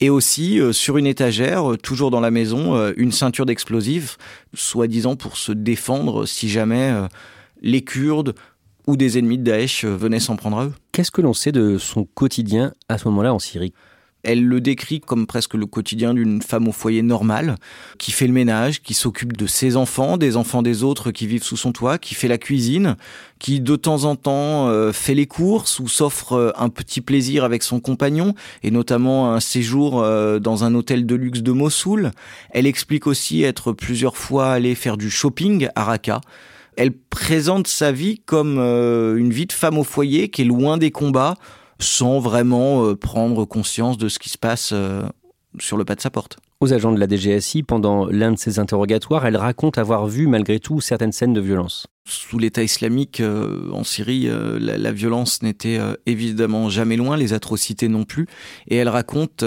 Et 0.00 0.10
aussi, 0.10 0.58
euh, 0.58 0.72
sur 0.72 0.98
une 0.98 1.06
étagère, 1.06 1.72
euh, 1.72 1.76
toujours 1.76 2.10
dans 2.10 2.20
la 2.20 2.32
maison, 2.32 2.74
euh, 2.74 2.92
une 2.96 3.12
ceinture 3.12 3.46
d'explosifs, 3.46 4.18
soi-disant 4.52 5.14
pour 5.14 5.36
se 5.36 5.52
défendre 5.52 6.26
si 6.26 6.48
jamais 6.48 6.92
les 7.62 7.82
Kurdes 7.82 8.34
ou 8.88 8.96
des 8.96 9.18
ennemis 9.18 9.38
de 9.38 9.44
Daesh 9.44 9.84
venaient 9.84 10.18
s'en 10.18 10.34
prendre 10.34 10.58
à 10.58 10.64
eux. 10.66 10.72
Qu'est-ce 10.90 11.12
que 11.12 11.20
l'on 11.20 11.34
sait 11.34 11.52
de 11.52 11.78
son 11.78 12.04
quotidien 12.04 12.72
à 12.88 12.98
ce 12.98 13.06
moment-là 13.08 13.32
en 13.32 13.38
Syrie? 13.38 13.72
Elle 14.22 14.44
le 14.44 14.60
décrit 14.60 15.00
comme 15.00 15.26
presque 15.26 15.54
le 15.54 15.66
quotidien 15.66 16.14
d'une 16.14 16.42
femme 16.42 16.68
au 16.68 16.72
foyer 16.72 17.02
normal, 17.02 17.56
qui 17.98 18.12
fait 18.12 18.26
le 18.26 18.32
ménage, 18.32 18.82
qui 18.82 18.94
s'occupe 18.94 19.36
de 19.36 19.46
ses 19.46 19.76
enfants, 19.76 20.16
des 20.16 20.36
enfants 20.36 20.62
des 20.62 20.84
autres 20.84 21.10
qui 21.10 21.26
vivent 21.26 21.42
sous 21.42 21.56
son 21.56 21.72
toit, 21.72 21.98
qui 21.98 22.14
fait 22.14 22.28
la 22.28 22.38
cuisine, 22.38 22.96
qui 23.38 23.60
de 23.60 23.74
temps 23.74 24.04
en 24.04 24.14
temps 24.14 24.68
euh, 24.68 24.92
fait 24.92 25.14
les 25.14 25.26
courses 25.26 25.80
ou 25.80 25.88
s'offre 25.88 26.34
euh, 26.34 26.50
un 26.56 26.68
petit 26.68 27.00
plaisir 27.00 27.42
avec 27.42 27.62
son 27.64 27.80
compagnon, 27.80 28.34
et 28.62 28.70
notamment 28.70 29.32
un 29.32 29.40
séjour 29.40 30.00
euh, 30.00 30.38
dans 30.38 30.62
un 30.62 30.74
hôtel 30.74 31.04
de 31.04 31.14
luxe 31.16 31.42
de 31.42 31.52
Mossoul. 31.52 32.12
Elle 32.50 32.66
explique 32.66 33.06
aussi 33.08 33.42
être 33.42 33.72
plusieurs 33.72 34.16
fois 34.16 34.52
allée 34.52 34.76
faire 34.76 34.96
du 34.96 35.10
shopping 35.10 35.68
à 35.74 35.84
Raqqa. 35.84 36.20
Elle 36.76 36.92
présente 36.92 37.66
sa 37.66 37.92
vie 37.92 38.22
comme 38.24 38.58
une 38.58 39.30
vie 39.30 39.44
de 39.44 39.52
femme 39.52 39.76
au 39.76 39.84
foyer 39.84 40.30
qui 40.30 40.40
est 40.40 40.46
loin 40.46 40.78
des 40.78 40.90
combats, 40.90 41.34
sans 41.82 42.20
vraiment 42.20 42.86
euh, 42.86 42.96
prendre 42.96 43.44
conscience 43.44 43.98
de 43.98 44.08
ce 44.08 44.18
qui 44.18 44.28
se 44.28 44.38
passe 44.38 44.70
euh, 44.72 45.02
sur 45.58 45.76
le 45.76 45.84
pas 45.84 45.94
de 45.94 46.00
sa 46.00 46.10
porte. 46.10 46.38
Aux 46.60 46.72
agents 46.72 46.92
de 46.92 47.00
la 47.00 47.08
DGSI, 47.08 47.64
pendant 47.64 48.06
l'un 48.06 48.32
de 48.32 48.38
ses 48.38 48.60
interrogatoires, 48.60 49.26
elle 49.26 49.36
raconte 49.36 49.78
avoir 49.78 50.06
vu 50.06 50.28
malgré 50.28 50.60
tout 50.60 50.80
certaines 50.80 51.10
scènes 51.10 51.32
de 51.32 51.40
violence. 51.40 51.86
Sous 52.06 52.38
l'État 52.38 52.62
islamique 52.62 53.20
euh, 53.20 53.68
en 53.72 53.82
Syrie, 53.82 54.28
la, 54.30 54.92
violence 54.92 55.42
n'était 55.42 55.80
évidemment 56.06 56.68
jamais 56.68 56.96
loin, 56.96 57.16
les 57.16 57.32
atrocités 57.32 57.88
non 57.88 58.04
plus. 58.04 58.26
Et 58.68 58.76
elle 58.76 58.88
raconte, 58.88 59.44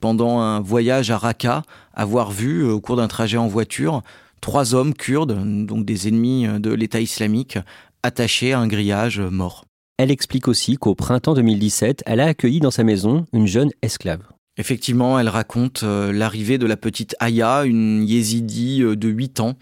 pendant 0.00 0.40
un 0.40 0.60
voyage 0.60 1.12
à 1.12 1.18
Raqqa, 1.18 1.62
avoir 1.94 2.32
vu, 2.32 2.64
au 2.68 2.80
cours 2.80 2.96
d'un 2.96 3.08
trajet 3.08 3.38
en 3.38 3.46
voiture, 3.46 4.02
trois 4.40 4.74
hommes 4.74 4.94
kurdes, 4.94 5.38
donc 5.66 5.84
des 5.84 6.08
ennemis 6.08 6.48
de 6.48 6.72
l'État 6.72 7.00
islamique, 7.00 7.58
attachés 8.02 8.52
à 8.52 8.58
un 8.58 8.66
grillage 8.66 9.20
morts. 9.20 9.64
Elle 10.02 10.10
explique 10.10 10.48
aussi 10.48 10.78
qu'au 10.78 10.94
printemps 10.94 11.34
2017, 11.34 12.04
elle 12.06 12.20
a 12.20 12.28
accueilli 12.28 12.58
dans 12.58 12.70
sa 12.70 12.84
maison 12.84 13.26
une 13.34 13.46
jeune 13.46 13.70
esclave. 13.82 14.22
Effectivement, 14.56 15.18
elle 15.18 15.28
raconte 15.28 15.82
euh, 15.82 16.10
l'arrivée 16.10 16.56
de 16.56 16.64
la 16.64 16.78
petite 16.78 17.14
Aya, 17.20 17.64
une 17.66 18.02
yézidi 18.02 18.82
euh, 18.82 18.96
de 18.96 19.08
8 19.08 19.40
ans. 19.40 19.58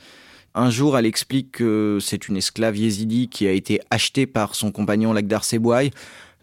Un 0.54 0.70
jour, 0.70 0.96
elle 0.96 1.06
explique 1.06 1.50
que 1.50 1.98
c'est 2.00 2.28
une 2.28 2.36
esclave 2.36 2.76
yézidi 2.76 3.26
qui 3.26 3.48
a 3.48 3.50
été 3.50 3.80
achetée 3.90 4.28
par 4.28 4.54
son 4.54 4.70
compagnon 4.70 5.12
Lagdar 5.12 5.42
Sebouaï. 5.42 5.90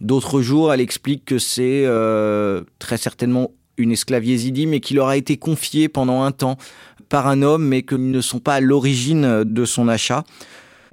D'autres 0.01 0.41
jours, 0.41 0.73
elle 0.73 0.81
explique 0.81 1.23
que 1.23 1.39
c'est 1.39 1.85
euh, 1.85 2.65
très 2.79 2.97
certainement 2.97 3.51
une 3.77 3.93
esclave 3.93 4.25
yézidi, 4.25 4.67
mais 4.67 4.81
qui 4.81 4.93
leur 4.93 5.07
a 5.07 5.15
été 5.15 5.37
confiée 5.37 5.87
pendant 5.87 6.23
un 6.23 6.33
temps 6.33 6.57
par 7.07 7.27
un 7.27 7.41
homme, 7.41 7.65
mais 7.65 7.83
qu'ils 7.83 8.11
ne 8.11 8.19
sont 8.19 8.39
pas 8.39 8.55
à 8.55 8.59
l'origine 8.59 9.45
de 9.45 9.63
son 9.63 9.87
achat. 9.87 10.25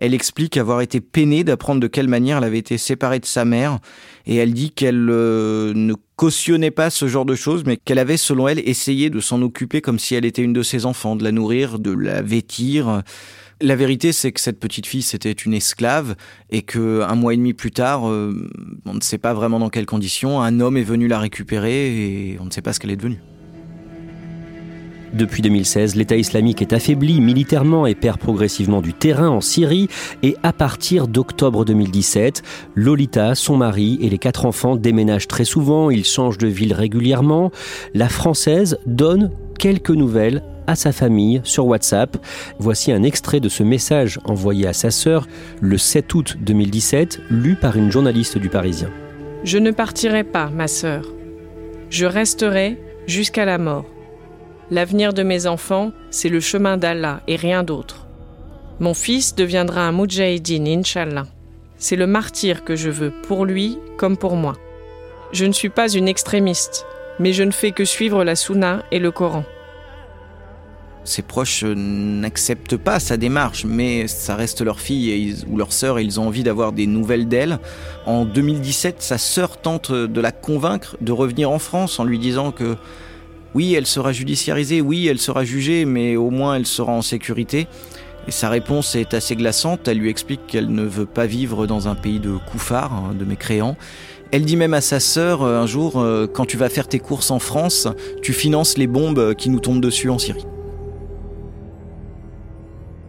Elle 0.05 0.15
explique 0.15 0.57
avoir 0.57 0.81
été 0.81 1.01
peinée 1.01 1.45
d'apprendre 1.45 1.81
de 1.81 1.87
quelle 1.87 2.09
manière 2.09 2.39
elle 2.39 2.45
avait 2.45 2.59
été 2.59 2.77
séparée 2.77 3.21
de 3.21 3.25
sa 3.25 3.45
mère. 3.45 3.79
Et 4.27 4.35
elle 4.35 4.53
dit 4.53 4.73
qu'elle 4.73 5.09
euh, 5.09 5.73
ne 5.77 5.95
cautionnait 6.17 6.73
pas 6.73 6.91
ce 6.91 7.07
genre 7.07 7.25
de 7.25 7.37
choses, 7.37 7.63
mais 7.65 7.77
qu'elle 7.77 8.01
avait, 8.01 8.17
selon 8.17 8.49
elle, 8.49 8.59
essayé 8.69 9.11
de 9.11 9.21
s'en 9.21 9.41
occuper 9.43 9.81
comme 9.81 10.01
si 10.01 10.17
elle 10.17 10.25
était 10.25 10.43
une 10.43 10.53
de 10.53 10.65
ses 10.65 10.87
enfants, 10.87 11.15
de 11.15 11.23
la 11.23 11.31
nourrir, 11.31 11.79
de 11.79 11.93
la 11.93 12.21
vêtir. 12.21 13.05
La 13.61 13.77
vérité, 13.77 14.11
c'est 14.11 14.33
que 14.33 14.41
cette 14.41 14.59
petite 14.59 14.89
fille, 14.89 15.03
c'était 15.03 15.31
une 15.31 15.55
esclave 15.55 16.17
et 16.51 16.63
que 16.63 17.03
un 17.03 17.15
mois 17.15 17.35
et 17.35 17.37
demi 17.37 17.55
plus 17.55 17.71
tard, 17.71 18.11
euh, 18.11 18.51
on 18.85 18.95
ne 18.95 19.01
sait 19.01 19.19
pas 19.19 19.35
vraiment 19.35 19.61
dans 19.61 19.69
quelles 19.69 19.87
conditions, 19.87 20.43
un 20.43 20.59
homme 20.59 20.77
est 20.77 20.83
venu 20.83 21.07
la 21.07 21.21
récupérer 21.21 22.33
et 22.33 22.39
on 22.41 22.47
ne 22.47 22.51
sait 22.51 22.61
pas 22.61 22.73
ce 22.73 22.81
qu'elle 22.81 22.91
est 22.91 22.97
devenue. 22.97 23.21
Depuis 25.13 25.43
2016, 25.43 25.95
l'État 25.95 26.17
islamique 26.17 26.63
est 26.63 26.73
affaibli 26.73 27.21
militairement 27.21 27.87
et 27.87 27.95
perd 27.95 28.19
progressivement 28.19 28.81
du 28.81 28.95
terrain 28.95 29.29
en 29.29 29.43
Syrie. 29.43 29.89
Et 30.23 30.37
à 30.43 30.55
partir 30.55 31.07
d'octobre 31.07 31.67
2017, 31.67 32.43
Lolita, 32.75 33.35
son 33.35 33.57
mari 33.57 33.99
et 34.01 34.09
les 34.09 34.19
quatre 34.19 34.47
enfants 34.47 34.75
déménagent 34.75 35.29
très 35.29 35.45
souvent, 35.45 35.91
ils 35.91 36.05
changent 36.05 36.39
de 36.39 36.47
ville 36.47 36.73
régulièrement. 36.73 37.51
La 37.93 38.09
Française 38.09 38.79
donne 38.87 39.31
quelques 39.59 39.91
nouvelles 39.91 40.43
à 40.67 40.77
sa 40.77 40.93
famille 40.93 41.43
sur 41.45 41.67
WhatsApp. 41.67 42.17
Voici 42.59 42.91
un 42.91 43.03
extrait 43.03 43.41
de 43.41 43.51
ce 43.51 43.63
message 43.63 44.19
envoyé 44.25 44.67
à 44.67 44.73
sa 44.73 44.91
sœur 44.91 45.27
le 45.61 45.77
7 45.77 46.15
août 46.15 46.37
2017, 46.41 47.21
lu 47.31 47.57
par 47.57 47.77
une 47.77 47.93
journaliste 47.93 48.39
du 48.39 48.49
Parisien. 48.49 48.89
Je 49.45 49.59
ne 49.59 49.73
partirai 49.73 50.25
pas, 50.25 50.49
ma 50.49 50.69
sœur. 50.69 51.05
Je 51.91 52.07
resterai 52.07 52.79
jusqu'à 53.07 53.45
la 53.45 53.59
mort. 53.59 53.92
L'avenir 54.71 55.13
de 55.13 55.23
mes 55.23 55.47
enfants, 55.47 55.93
c'est 56.11 56.29
le 56.29 56.41
chemin 56.41 56.77
d'Allah 56.77 57.21
et 57.27 57.37
rien 57.37 57.63
d'autre. 57.63 58.07
Mon 58.81 58.95
fils 58.95 59.35
deviendra 59.35 59.83
un 59.83 59.93
Mujahideen, 59.93 60.67
Inch'Allah. 60.67 61.27
C'est 61.77 61.97
le 61.97 62.07
martyr 62.07 62.65
que 62.65 62.77
je 62.77 62.91
veux, 62.91 63.13
pour 63.27 63.45
lui 63.45 63.79
comme 63.97 64.17
pour 64.17 64.37
moi. 64.37 64.55
Je 65.33 65.45
ne 65.45 65.53
suis 65.53 65.69
pas 65.69 65.89
une 65.89 66.09
extrémiste, 66.09 66.87
mais 67.19 67.33
je 67.33 67.43
ne 67.43 67.51
fais 67.51 67.73
que 67.73 67.85
suivre 67.85 68.25
la 68.25 68.37
Sunna 68.37 68.83
et 68.91 68.99
le 68.99 69.11
Coran. 69.11 69.45
Ses 71.05 71.23
proches 71.23 71.65
n'acceptent 71.65 72.77
pas 72.77 73.01
sa 73.01 73.17
démarche, 73.17 73.65
mais 73.65 74.07
ça 74.07 74.37
reste 74.37 74.63
leur 74.63 74.79
fille 74.79 75.35
ou 75.51 75.57
leur 75.57 75.73
sœur 75.73 75.99
et 75.99 76.05
ils 76.05 76.21
ont 76.21 76.29
envie 76.29 76.45
d'avoir 76.45 76.73
des 76.73 76.87
nouvelles 76.87 77.27
d'elle. 77.27 77.59
En 78.07 78.25
2017, 78.25 79.03
sa 79.03 79.19
sœur 79.19 79.61
tente 79.61 79.91
de 79.91 80.21
la 80.21 80.31
convaincre 80.31 80.97
de 81.01 81.11
revenir 81.11 81.51
en 81.51 81.59
France 81.59 81.99
en 81.99 82.05
lui 82.05 82.21
disant 82.21 82.53
que 82.53 82.77
oui, 83.55 83.75
elle 83.75 83.87
sera 83.87 84.13
judiciarisée, 84.13 84.81
oui, 84.81 85.07
elle 85.07 85.19
sera 85.19 85.45
jugée, 85.45 85.85
mais 85.85 86.17
au 86.17 86.31
moins 86.31 86.57
elle 86.57 86.67
sera 86.67 86.93
en 86.93 87.03
sécurité. 87.03 87.67
Et 88.29 88.31
sa 88.31 88.49
réponse 88.49 88.95
est 88.95 89.15
assez 89.15 89.35
glaçante. 89.35 89.89
Elle 89.89 89.99
lui 89.99 90.09
explique 90.09 90.47
qu'elle 90.47 90.69
ne 90.69 90.85
veut 90.85 91.07
pas 91.07 91.27
vivre 91.27 91.67
dans 91.67 91.89
un 91.89 91.95
pays 91.95 92.21
de 92.21 92.37
couffards, 92.51 92.93
hein, 92.93 93.15
de 93.19 93.25
mécréants. 93.25 93.77
Elle 94.31 94.45
dit 94.45 94.57
même 94.57 94.75
à 94.75 94.81
sa 94.81 95.01
sœur 95.01 95.43
euh, 95.43 95.61
un 95.61 95.67
jour, 95.67 96.01
euh, 96.01 96.27
quand 96.27 96.47
tu 96.47 96.57
vas 96.57 96.69
faire 96.69 96.89
tes 96.89 96.99
courses 96.99 97.31
en 97.31 97.39
France, 97.39 97.89
tu 98.23 98.33
finances 98.33 98.79
les 98.79 98.87
bombes 98.87 99.35
qui 99.35 99.51
nous 99.51 99.61
tombent 99.61 99.83
dessus 99.83 100.09
en 100.09 100.19
Syrie. 100.19 100.47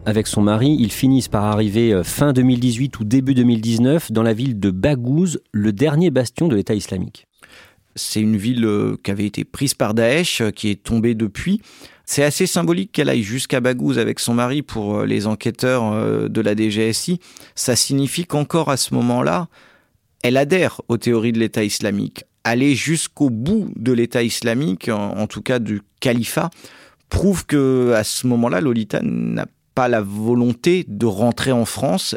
Avec 0.06 0.26
son 0.26 0.42
mari, 0.42 0.76
ils 0.78 0.92
finissent 0.92 1.28
par 1.28 1.44
arriver 1.44 1.94
euh, 1.94 2.02
fin 2.02 2.34
2018 2.34 3.00
ou 3.00 3.04
début 3.04 3.32
2019 3.32 4.12
dans 4.12 4.22
la 4.22 4.34
ville 4.34 4.60
de 4.60 4.70
Baghouz, 4.70 5.40
le 5.52 5.72
dernier 5.72 6.10
bastion 6.10 6.46
de 6.46 6.56
l'État 6.56 6.74
islamique. 6.74 7.26
C'est 7.96 8.20
une 8.20 8.36
ville 8.36 8.64
euh, 8.64 8.96
qui 9.02 9.10
avait 9.10 9.26
été 9.26 9.44
prise 9.44 9.74
par 9.74 9.94
Daesh, 9.94 10.40
euh, 10.40 10.50
qui 10.50 10.70
est 10.70 10.82
tombée 10.82 11.14
depuis. 11.14 11.60
C'est 12.04 12.24
assez 12.24 12.46
symbolique 12.46 12.92
qu'elle 12.92 13.08
aille 13.08 13.22
jusqu'à 13.22 13.60
Baghouz 13.60 13.98
avec 13.98 14.18
son 14.18 14.34
mari 14.34 14.62
pour 14.62 14.98
euh, 14.98 15.06
les 15.06 15.26
enquêteurs 15.26 16.28
de 16.28 16.40
la 16.40 16.54
DGSI. 16.54 17.20
Ça 17.54 17.76
signifie 17.76 18.26
qu'encore 18.26 18.70
à 18.70 18.76
ce 18.76 18.94
moment-là, 18.94 19.48
elle 20.22 20.36
adhère 20.36 20.80
aux 20.88 20.96
théories 20.96 21.32
de 21.32 21.38
l'État 21.38 21.64
islamique. 21.64 22.24
Aller 22.42 22.74
jusqu'au 22.74 23.30
bout 23.30 23.70
de 23.76 23.92
l'État 23.92 24.22
islamique, 24.22 24.90
en 24.90 25.26
tout 25.26 25.40
cas 25.40 25.58
du 25.58 25.80
califat, 26.00 26.50
prouve 27.08 27.46
que 27.46 27.92
à 27.96 28.04
ce 28.04 28.26
moment-là, 28.26 28.60
Lolita 28.60 29.00
n'a 29.02 29.46
pas 29.74 29.88
la 29.88 30.02
volonté 30.02 30.84
de 30.86 31.06
rentrer 31.06 31.52
en 31.52 31.64
France 31.64 32.16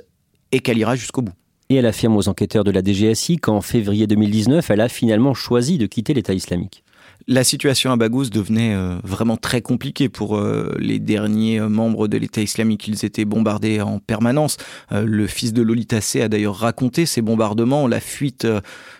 et 0.52 0.60
qu'elle 0.60 0.78
ira 0.78 0.98
jusqu'au 0.98 1.22
bout. 1.22 1.34
Et 1.70 1.76
elle 1.76 1.86
affirme 1.86 2.16
aux 2.16 2.30
enquêteurs 2.30 2.64
de 2.64 2.72
la 2.72 2.82
DGSI 2.82 3.38
qu'en 3.38 3.62
février 3.62 4.08
2019, 4.08 4.70
elle 4.70 4.82
a 4.82 4.90
finalement 4.90 5.34
choisi 5.34 5.78
de 5.78 5.86
quitter 5.86 6.14
l'État 6.14 6.34
islamique. 6.34 6.84
La 7.28 7.44
situation 7.44 7.92
à 7.92 7.98
Baghouz 7.98 8.30
devenait 8.30 8.74
euh, 8.74 8.96
vraiment 9.04 9.36
très 9.36 9.62
compliquée 9.62 10.08
pour 10.08 10.38
euh, 10.38 10.74
les 10.80 11.00
derniers 11.00 11.60
euh, 11.60 11.68
membres 11.68 12.08
de 12.08 12.18
l'État 12.18 12.42
islamique. 12.42 12.88
Ils 12.88 13.04
étaient 13.04 13.26
bombardés 13.26 13.82
en 13.82 14.00
permanence. 14.00 14.58
le 14.92 15.28
fils 15.28 15.52
de 15.52 15.62
Lolita 15.62 16.00
C 16.00 16.22
a 16.22 16.30
d'ailleurs 16.30 16.56
raconté 16.56 17.06
ces 17.06 17.22
bombardements, 17.22 17.88
la 17.88 18.00
fuite 18.00 18.48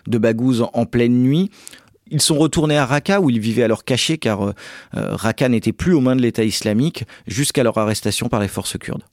de 0.06 0.18
Baghouz 0.18 0.66
en 0.74 0.84
pleine 0.84 1.22
nuit. 1.22 1.50
Ils 2.10 2.20
sont 2.20 2.38
retournés 2.38 2.76
à 2.76 2.84
Raqqa 2.84 3.20
où 3.20 3.30
ils 3.30 3.40
vivaient 3.40 3.62
alors 3.62 3.84
cachés 3.84 4.18
car 4.18 4.54
Raqqa 4.92 5.48
n'était 5.48 5.72
plus 5.72 5.92
aux 5.92 6.00
mains 6.00 6.16
de 6.16 6.22
l'État 6.22 6.44
islamique 6.44 7.04
jusqu'à 7.26 7.62
leur 7.62 7.76
arrestation 7.76 8.28
par 8.28 8.40
les 8.40 8.48
forces 8.48 8.78
kurdes. 8.78 9.04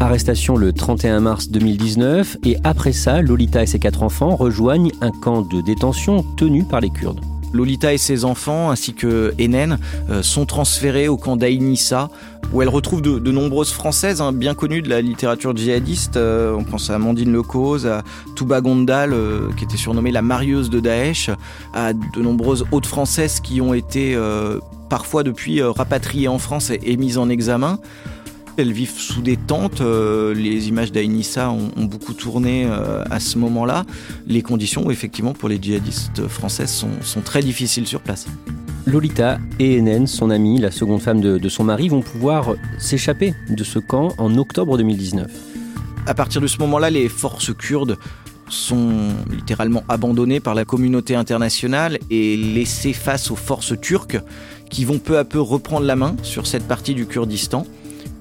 Arrestation 0.00 0.56
le 0.56 0.72
31 0.72 1.20
mars 1.20 1.48
2019 1.48 2.38
et 2.44 2.56
après 2.64 2.92
ça, 2.92 3.22
Lolita 3.22 3.62
et 3.62 3.66
ses 3.66 3.78
quatre 3.78 4.02
enfants 4.02 4.36
rejoignent 4.36 4.92
un 5.00 5.10
camp 5.10 5.42
de 5.42 5.60
détention 5.60 6.22
tenu 6.36 6.64
par 6.64 6.80
les 6.80 6.90
Kurdes. 6.90 7.20
Lolita 7.54 7.94
et 7.94 7.98
ses 7.98 8.24
enfants, 8.24 8.70
ainsi 8.70 8.94
que 8.94 9.32
Enen, 9.38 9.78
euh, 10.10 10.22
sont 10.22 10.44
transférés 10.44 11.06
au 11.06 11.16
camp 11.16 11.36
d'Aïnissa, 11.36 12.10
où 12.52 12.60
elle 12.62 12.68
retrouve 12.68 13.00
de, 13.00 13.30
nombreuses 13.30 13.70
Françaises 13.70 14.20
hein, 14.20 14.32
bien 14.32 14.54
connues 14.54 14.82
de 14.82 14.88
la 14.88 15.00
littérature 15.00 15.56
djihadiste. 15.56 16.16
Euh, 16.16 16.54
on 16.54 16.64
pense 16.64 16.90
à 16.90 16.96
Amandine 16.96 17.32
Lecause, 17.32 17.86
à 17.86 18.02
Touba 18.34 18.60
Gondal, 18.60 19.12
euh, 19.12 19.50
qui 19.56 19.64
était 19.64 19.76
surnommée 19.76 20.10
la 20.10 20.22
marieuse 20.22 20.68
de 20.68 20.80
Daesh, 20.80 21.30
à 21.72 21.92
de 21.92 22.20
nombreuses 22.20 22.64
autres 22.72 22.88
Françaises 22.88 23.38
qui 23.38 23.60
ont 23.60 23.72
été 23.72 24.18
parfois 24.88 25.22
depuis 25.22 25.62
rapatriées 25.62 26.28
en 26.28 26.38
France 26.38 26.70
et 26.70 26.96
mises 26.96 27.18
en 27.18 27.28
examen. 27.28 27.78
Elles 28.56 28.72
vivent 28.72 28.96
sous 28.96 29.20
des 29.20 29.36
tentes. 29.36 29.80
Euh, 29.80 30.32
les 30.32 30.68
images 30.68 30.92
d'Aïnissa 30.92 31.50
ont, 31.50 31.84
beaucoup 31.84 32.14
tourné 32.14 32.66
euh, 32.66 33.02
à 33.10 33.18
ce 33.18 33.38
moment-là. 33.38 33.84
Les 34.26 34.42
conditions, 34.42 34.90
effectivement, 34.90 35.32
pour 35.32 35.48
les 35.48 35.58
djihadistes 35.60 36.28
françaises 36.28 36.70
sont, 36.70 37.20
très 37.22 37.42
difficiles 37.42 37.86
sur 37.86 38.00
place. 38.00 38.26
Lolita 38.86 39.38
et 39.58 39.78
Enen, 39.78 40.06
son 40.06 40.30
amie, 40.30 40.60
la 40.60 40.70
seconde 40.70 41.00
femme 41.00 41.20
de, 41.20 41.48
son 41.48 41.64
mari, 41.64 41.88
vont 41.88 42.02
pouvoir 42.02 42.54
s'échapper 42.78 43.34
de 43.48 43.64
ce 43.64 43.78
camp 43.78 44.12
en 44.18 44.36
octobre 44.36 44.76
2019. 44.76 45.30
À 46.06 46.14
partir 46.14 46.40
de 46.40 46.46
ce 46.46 46.58
moment-là, 46.58 46.90
les 46.90 47.08
forces 47.08 47.52
kurdes 47.54 47.98
sont 48.50 49.08
littéralement 49.30 49.82
abandonnées 49.88 50.38
par 50.38 50.54
la 50.54 50.64
communauté 50.64 51.16
internationale 51.16 51.98
et 52.10 52.36
laissées 52.36 52.92
face 52.92 53.30
aux 53.30 53.36
forces 53.36 53.78
turques 53.80 54.18
qui 54.70 54.84
vont 54.84 54.98
peu 54.98 55.18
à 55.18 55.24
peu 55.24 55.40
reprendre 55.40 55.86
la 55.86 55.96
main 55.96 56.14
sur 56.22 56.46
cette 56.46 56.68
partie 56.68 56.94
du 56.94 57.06
Kurdistan. 57.06 57.66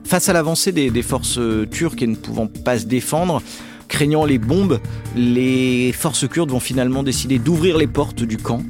Face 0.06 0.30
à 0.30 0.34
l'avancée 0.34 0.72
des, 0.72 1.02
forces 1.02 1.40
turques 1.72 2.02
et 2.02 2.08
ne 2.08 2.16
pouvant 2.16 2.48
pas 2.48 2.78
se 2.78 2.86
défendre, 2.86 3.42
craignant 3.88 4.26
les 4.26 4.38
bombes, 4.38 4.80
les 5.16 5.92
forces 5.92 6.28
kurdes 6.28 6.52
vont 6.52 6.60
finalement 6.60 7.04
décider 7.04 7.40
d'ouvrir 7.40 7.78
les 7.78 7.88
portes 7.88 8.24
du 8.24 8.38
camp 8.38 8.62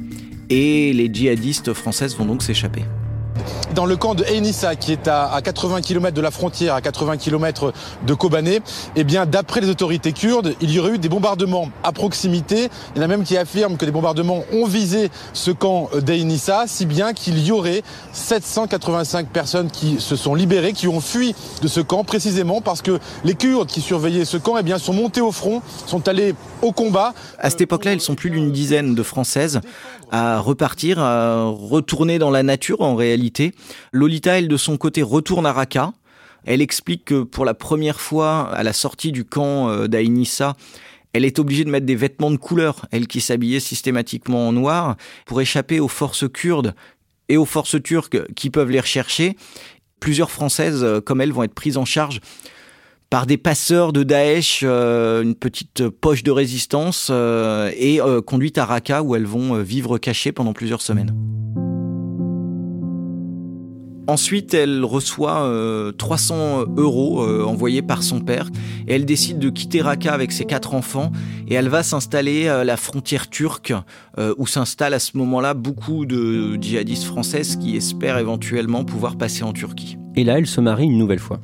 et 0.50 0.92
les 0.92 1.12
djihadistes 1.12 1.72
françaises 1.72 2.16
vont 2.16 2.26
donc 2.26 2.42
s'échapper 2.42 2.82
dans 3.74 3.86
le 3.86 3.96
camp 3.96 4.14
de 4.14 4.24
Enissa, 4.24 4.76
qui 4.76 4.92
est 4.92 5.08
à, 5.08 5.40
80 5.42 5.80
km 5.80 6.14
de 6.14 6.20
la 6.20 6.30
frontière, 6.30 6.74
à 6.74 6.80
80 6.80 7.16
km 7.16 7.72
de 8.06 8.14
Kobané, 8.14 8.60
eh 8.96 9.04
bien, 9.04 9.26
d'après 9.26 9.60
les 9.60 9.68
autorités 9.68 10.12
kurdes, 10.12 10.54
il 10.60 10.70
y 10.70 10.78
aurait 10.78 10.92
eu 10.92 10.98
des 10.98 11.08
bombardements 11.08 11.68
à 11.82 11.92
proximité. 11.92 12.68
Il 12.94 12.98
y 12.98 13.00
en 13.00 13.04
a 13.04 13.08
même 13.08 13.24
qui 13.24 13.36
affirment 13.36 13.76
que 13.76 13.84
des 13.84 13.90
bombardements 13.90 14.44
ont 14.52 14.66
visé 14.66 15.10
ce 15.32 15.50
camp 15.50 15.90
d'Enissa, 16.00 16.64
si 16.66 16.86
bien 16.86 17.12
qu'il 17.12 17.44
y 17.44 17.50
aurait 17.50 17.82
785 18.12 19.28
personnes 19.28 19.70
qui 19.70 20.00
se 20.00 20.16
sont 20.16 20.34
libérées, 20.34 20.72
qui 20.72 20.88
ont 20.88 21.00
fui 21.00 21.34
de 21.62 21.68
ce 21.68 21.80
camp, 21.80 22.04
précisément 22.04 22.60
parce 22.60 22.82
que 22.82 22.98
les 23.24 23.34
Kurdes 23.34 23.68
qui 23.68 23.80
surveillaient 23.80 24.24
ce 24.24 24.36
camp, 24.36 24.56
eh 24.58 24.62
bien, 24.62 24.78
sont 24.78 24.92
montés 24.92 25.20
au 25.20 25.32
front, 25.32 25.62
sont 25.86 26.06
allés 26.08 26.34
au 26.62 26.72
combat. 26.72 27.14
À 27.38 27.50
cette 27.50 27.62
époque-là, 27.62 27.92
ils 27.92 28.00
sont 28.00 28.14
plus 28.14 28.30
d'une 28.30 28.52
dizaine 28.52 28.94
de 28.94 29.02
Françaises 29.02 29.60
à 30.10 30.38
repartir, 30.38 31.00
à 31.00 31.46
retourner 31.46 32.18
dans 32.18 32.30
la 32.30 32.42
nature 32.42 32.80
en 32.80 32.94
réalité. 32.94 33.23
Lolita, 33.92 34.38
elle, 34.38 34.48
de 34.48 34.56
son 34.56 34.76
côté, 34.76 35.02
retourne 35.02 35.46
à 35.46 35.52
Raqqa. 35.52 35.92
Elle 36.44 36.60
explique 36.60 37.06
que 37.06 37.22
pour 37.22 37.44
la 37.44 37.54
première 37.54 38.00
fois, 38.00 38.50
à 38.54 38.62
la 38.62 38.72
sortie 38.72 39.12
du 39.12 39.24
camp 39.24 39.68
euh, 39.68 39.86
d'Aïnissa, 39.86 40.54
elle 41.12 41.24
est 41.24 41.38
obligée 41.38 41.64
de 41.64 41.70
mettre 41.70 41.86
des 41.86 41.94
vêtements 41.94 42.30
de 42.30 42.36
couleur, 42.36 42.86
elle 42.90 43.06
qui 43.06 43.20
s'habillait 43.20 43.60
systématiquement 43.60 44.48
en 44.48 44.52
noir, 44.52 44.96
pour 45.26 45.40
échapper 45.40 45.80
aux 45.80 45.88
forces 45.88 46.28
kurdes 46.28 46.74
et 47.28 47.36
aux 47.36 47.44
forces 47.44 47.80
turques 47.82 48.32
qui 48.34 48.50
peuvent 48.50 48.70
les 48.70 48.80
rechercher. 48.80 49.36
Plusieurs 50.00 50.30
Françaises, 50.30 50.82
euh, 50.82 51.00
comme 51.00 51.20
elle, 51.20 51.32
vont 51.32 51.44
être 51.44 51.54
prises 51.54 51.76
en 51.76 51.84
charge 51.84 52.20
par 53.10 53.26
des 53.26 53.38
passeurs 53.38 53.92
de 53.92 54.02
Daesh, 54.02 54.62
euh, 54.64 55.22
une 55.22 55.36
petite 55.36 55.88
poche 55.88 56.24
de 56.24 56.32
résistance, 56.32 57.10
et 57.76 58.00
conduites 58.26 58.58
à 58.58 58.64
Raqqa 58.64 59.02
où 59.02 59.14
elles 59.14 59.26
vont 59.26 59.62
vivre 59.62 59.98
cachées 59.98 60.32
pendant 60.32 60.52
plusieurs 60.52 60.82
semaines. 60.82 61.14
Ensuite, 64.06 64.52
elle 64.52 64.84
reçoit 64.84 65.50
300 65.96 66.34
euh, 66.36 66.66
euros 66.76 67.22
euh, 67.22 67.44
envoyés 67.44 67.80
par 67.80 68.02
son 68.02 68.20
père 68.20 68.50
et 68.86 68.94
elle 68.94 69.06
décide 69.06 69.38
de 69.38 69.48
quitter 69.48 69.80
Raqqa 69.80 70.12
avec 70.12 70.30
ses 70.30 70.44
quatre 70.44 70.74
enfants 70.74 71.10
et 71.48 71.54
elle 71.54 71.68
va 71.68 71.82
s'installer 71.82 72.48
à 72.48 72.64
la 72.64 72.76
frontière 72.76 73.30
turque 73.30 73.72
euh, 74.18 74.34
où 74.36 74.46
s'installent 74.46 74.94
à 74.94 74.98
ce 74.98 75.16
moment-là 75.16 75.54
beaucoup 75.54 76.04
de 76.04 76.58
djihadistes 76.60 77.04
françaises 77.04 77.56
qui 77.56 77.76
espèrent 77.76 78.18
éventuellement 78.18 78.84
pouvoir 78.84 79.16
passer 79.16 79.42
en 79.42 79.54
Turquie. 79.54 79.96
Et 80.16 80.24
là, 80.24 80.38
elle 80.38 80.46
se 80.46 80.60
marie 80.60 80.84
une 80.84 80.98
nouvelle 80.98 81.18
fois. 81.18 81.40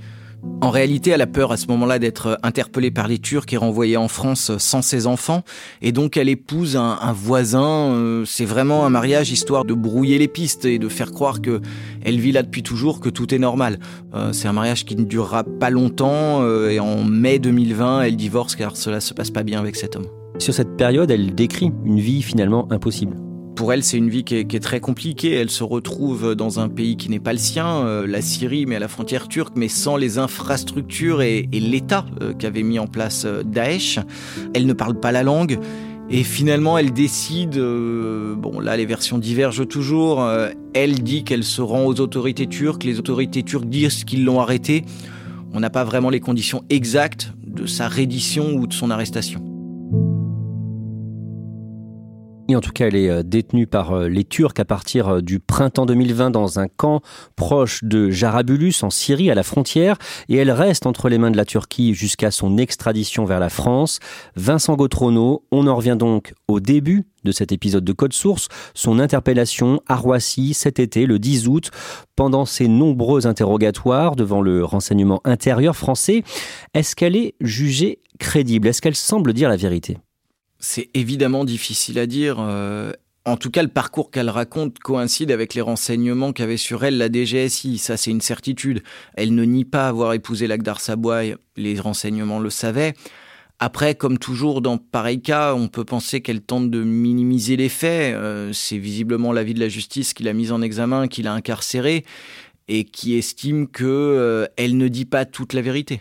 En 0.62 0.70
réalité, 0.70 1.11
elle 1.11 1.22
a 1.22 1.26
peur 1.26 1.53
à 1.53 1.57
ce 1.57 1.66
moment-là 1.68 1.98
d'être 1.98 2.38
interpellée 2.42 2.90
par 2.90 3.09
les 3.09 3.18
Turcs 3.18 3.46
et 3.53 3.57
renvoyée 3.57 3.96
en 3.96 4.09
France 4.09 4.53
sans 4.59 4.83
ses 4.83 5.07
enfants. 5.07 5.42
Et 5.81 5.92
donc, 5.92 6.16
elle 6.16 6.29
épouse 6.29 6.76
un, 6.76 7.12
voisin. 7.12 7.94
Euh, 7.94 8.24
c'est 8.26 8.44
vraiment 8.44 8.85
un 8.85 8.90
mariage 8.90 9.31
histoire 9.31 9.64
de 9.64 9.74
brouiller 9.74 10.18
les 10.18 10.29
pistes 10.29 10.66
et 10.66 10.79
de 10.79 10.88
faire 10.88 11.12
croire 11.12 11.40
que 11.40 11.61
elle 12.03 12.18
vit 12.18 12.33
là 12.33 12.42
depuis 12.42 12.62
toujours, 12.62 13.00
que 13.00 13.09
tout 13.09 13.35
est 13.35 13.38
normal. 13.38 13.79
Euh, 14.14 14.33
c'est 14.33 14.48
un 14.48 14.53
mariage 14.53 14.85
qui 14.85 14.96
ne 14.96 15.05
durera 15.05 15.44
pas 15.44 15.70
longtemps. 15.70 16.42
Euh, 16.42 16.70
et 16.70 16.81
en 16.81 17.05
mai 17.05 17.38
2020, 17.38 18.03
elle 18.03 18.16
divorce 18.16 18.55
car 18.55 18.76
cela 18.76 19.00
se 19.00 19.14
passe 19.14 19.31
pas 19.31 19.42
bien 19.42 19.61
avec 19.61 19.76
cet 19.76 19.96
homme. 19.96 20.07
Sur 20.38 20.55
cette 20.55 20.76
période, 20.76 21.11
elle 21.11 21.35
décrit 21.35 21.72
une 21.85 22.00
vie 22.00 22.22
finalement 22.22 22.70
impossible 22.70 23.16
pour 23.60 23.74
elle, 23.74 23.84
c'est 23.84 23.98
une 23.98 24.08
vie 24.08 24.24
qui 24.24 24.36
est, 24.36 24.62
très 24.62 24.80
compliquée. 24.80 25.34
Elle 25.34 25.50
se 25.50 25.62
retrouve 25.62 26.34
dans 26.34 26.60
un 26.60 26.70
pays 26.70 26.96
qui 26.96 27.10
n'est 27.10 27.20
pas 27.20 27.34
le 27.34 27.38
sien, 27.38 27.84
euh, 27.84 28.06
la 28.06 28.22
Syrie, 28.22 28.64
mais 28.64 28.76
à 28.76 28.78
la 28.78 28.88
frontière 28.88 29.28
turque, 29.28 29.52
mais 29.54 29.68
sans 29.68 29.98
les 29.98 30.16
infrastructures 30.16 31.20
et, 31.20 31.46
l'État 31.52 32.06
euh, 32.22 32.32
qu'avait 32.32 32.62
mis 32.62 32.78
en 32.78 32.86
place 32.86 33.24
euh, 33.26 33.42
Daesh. 33.42 33.98
Elle 34.54 34.64
ne 34.64 34.72
parle 34.72 34.98
pas 34.98 35.12
la 35.12 35.22
langue. 35.22 35.58
Et 36.08 36.24
finalement, 36.24 36.78
elle 36.78 36.94
décide, 36.94 37.58
bon 37.58 38.60
là 38.60 38.78
les 38.78 38.86
versions 38.86 39.18
divergent 39.18 39.68
toujours, 39.68 40.26
elle 40.72 41.02
dit 41.02 41.22
qu'elle 41.22 41.44
se 41.44 41.60
rend 41.60 41.84
aux 41.84 42.00
autorités 42.00 42.48
turques, 42.48 42.82
les 42.82 42.98
autorités 42.98 43.42
turques 43.42 43.68
disent 43.68 44.04
qu'ils 44.04 44.24
l'ont 44.24 44.40
arrêtée. 44.40 44.84
On 45.52 45.60
n'a 45.60 45.70
pas 45.70 45.84
vraiment 45.84 46.10
les 46.10 46.18
conditions 46.18 46.64
exactes 46.68 47.32
de 47.46 47.66
sa 47.66 47.86
reddition 47.88 48.54
ou 48.54 48.66
de 48.66 48.72
son 48.72 48.90
arrestation 48.90 49.49
en 52.56 52.60
tout 52.60 52.72
cas, 52.72 52.86
elle 52.86 52.96
est 52.96 53.10
euh, 53.10 53.22
détenue 53.22 53.66
par 53.66 53.92
euh, 53.92 54.08
les 54.08 54.24
Turcs 54.24 54.58
à 54.58 54.64
partir 54.64 55.08
euh, 55.08 55.20
du 55.20 55.40
printemps 55.40 55.86
2020 55.86 56.30
dans 56.30 56.58
un 56.58 56.68
camp 56.68 57.00
proche 57.36 57.84
de 57.84 58.10
Jarabulus 58.10 58.74
en 58.82 58.90
Syrie, 58.90 59.30
à 59.30 59.34
la 59.34 59.42
frontière, 59.42 59.96
et 60.28 60.36
elle 60.36 60.50
reste 60.50 60.86
entre 60.86 61.08
les 61.08 61.18
mains 61.18 61.30
de 61.30 61.36
la 61.36 61.44
Turquie 61.44 61.94
jusqu'à 61.94 62.30
son 62.30 62.58
extradition 62.58 63.24
vers 63.24 63.40
la 63.40 63.48
France. 63.48 63.98
Vincent 64.36 64.76
Gautrono, 64.76 65.44
on 65.50 65.66
en 65.66 65.76
revient 65.76 65.96
donc 65.98 66.32
au 66.48 66.60
début 66.60 67.06
de 67.24 67.32
cet 67.32 67.52
épisode 67.52 67.84
de 67.84 67.92
Code 67.92 68.12
Source, 68.12 68.48
son 68.74 68.98
interpellation 68.98 69.80
à 69.86 69.96
Roissy 69.96 70.54
cet 70.54 70.78
été, 70.78 71.06
le 71.06 71.18
10 71.18 71.48
août, 71.48 71.70
pendant 72.16 72.44
ses 72.44 72.68
nombreux 72.68 73.26
interrogatoires 73.26 74.16
devant 74.16 74.40
le 74.40 74.64
renseignement 74.64 75.20
intérieur 75.24 75.76
français. 75.76 76.22
Est-ce 76.74 76.96
qu'elle 76.96 77.16
est 77.16 77.34
jugée 77.40 78.00
crédible? 78.18 78.68
Est-ce 78.68 78.80
qu'elle 78.80 78.96
semble 78.96 79.32
dire 79.32 79.48
la 79.48 79.56
vérité? 79.56 79.98
C'est 80.60 80.90
évidemment 80.94 81.44
difficile 81.44 81.98
à 81.98 82.06
dire. 82.06 82.36
Euh, 82.38 82.92
en 83.24 83.36
tout 83.36 83.50
cas, 83.50 83.62
le 83.62 83.68
parcours 83.68 84.10
qu'elle 84.10 84.30
raconte 84.30 84.78
coïncide 84.78 85.30
avec 85.30 85.54
les 85.54 85.60
renseignements 85.60 86.32
qu'avait 86.32 86.56
sur 86.56 86.84
elle 86.84 86.98
la 86.98 87.10
DGSI. 87.10 87.78
Ça, 87.78 87.96
c'est 87.96 88.10
une 88.10 88.20
certitude. 88.20 88.82
Elle 89.14 89.34
ne 89.34 89.44
nie 89.44 89.64
pas 89.64 89.88
avoir 89.88 90.14
épousé 90.14 90.46
l'Agdar 90.46 90.80
Sabouaï. 90.80 91.36
Les 91.56 91.78
renseignements 91.80 92.38
le 92.38 92.50
savaient. 92.50 92.94
Après, 93.58 93.94
comme 93.94 94.16
toujours 94.16 94.62
dans 94.62 94.78
pareil 94.78 95.20
cas, 95.20 95.54
on 95.54 95.68
peut 95.68 95.84
penser 95.84 96.22
qu'elle 96.22 96.40
tente 96.40 96.70
de 96.70 96.82
minimiser 96.82 97.56
les 97.56 97.68
faits. 97.68 98.14
Euh, 98.14 98.54
c'est 98.54 98.78
visiblement 98.78 99.32
l'avis 99.32 99.52
de 99.52 99.60
la 99.60 99.68
justice 99.68 100.14
qui 100.14 100.22
l'a 100.22 100.32
mise 100.32 100.50
en 100.50 100.62
examen, 100.62 101.08
qui 101.08 101.22
l'a 101.22 101.34
incarcérée 101.34 102.04
et 102.68 102.84
qui 102.84 103.16
estime 103.16 103.68
que 103.68 103.84
euh, 103.84 104.46
elle 104.56 104.78
ne 104.78 104.88
dit 104.88 105.04
pas 105.04 105.26
toute 105.26 105.52
la 105.52 105.60
vérité. 105.60 106.00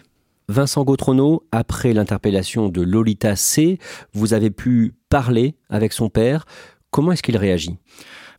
Vincent 0.49 0.83
Gautrono, 0.83 1.43
après 1.51 1.93
l'interpellation 1.93 2.69
de 2.69 2.81
Lolita 2.81 3.35
C, 3.35 3.77
vous 4.13 4.33
avez 4.33 4.49
pu 4.49 4.95
parler 5.07 5.53
avec 5.69 5.93
son 5.93 6.09
père. 6.09 6.47
Comment 6.89 7.12
est-ce 7.12 7.21
qu'il 7.21 7.38
réagit? 7.38 7.77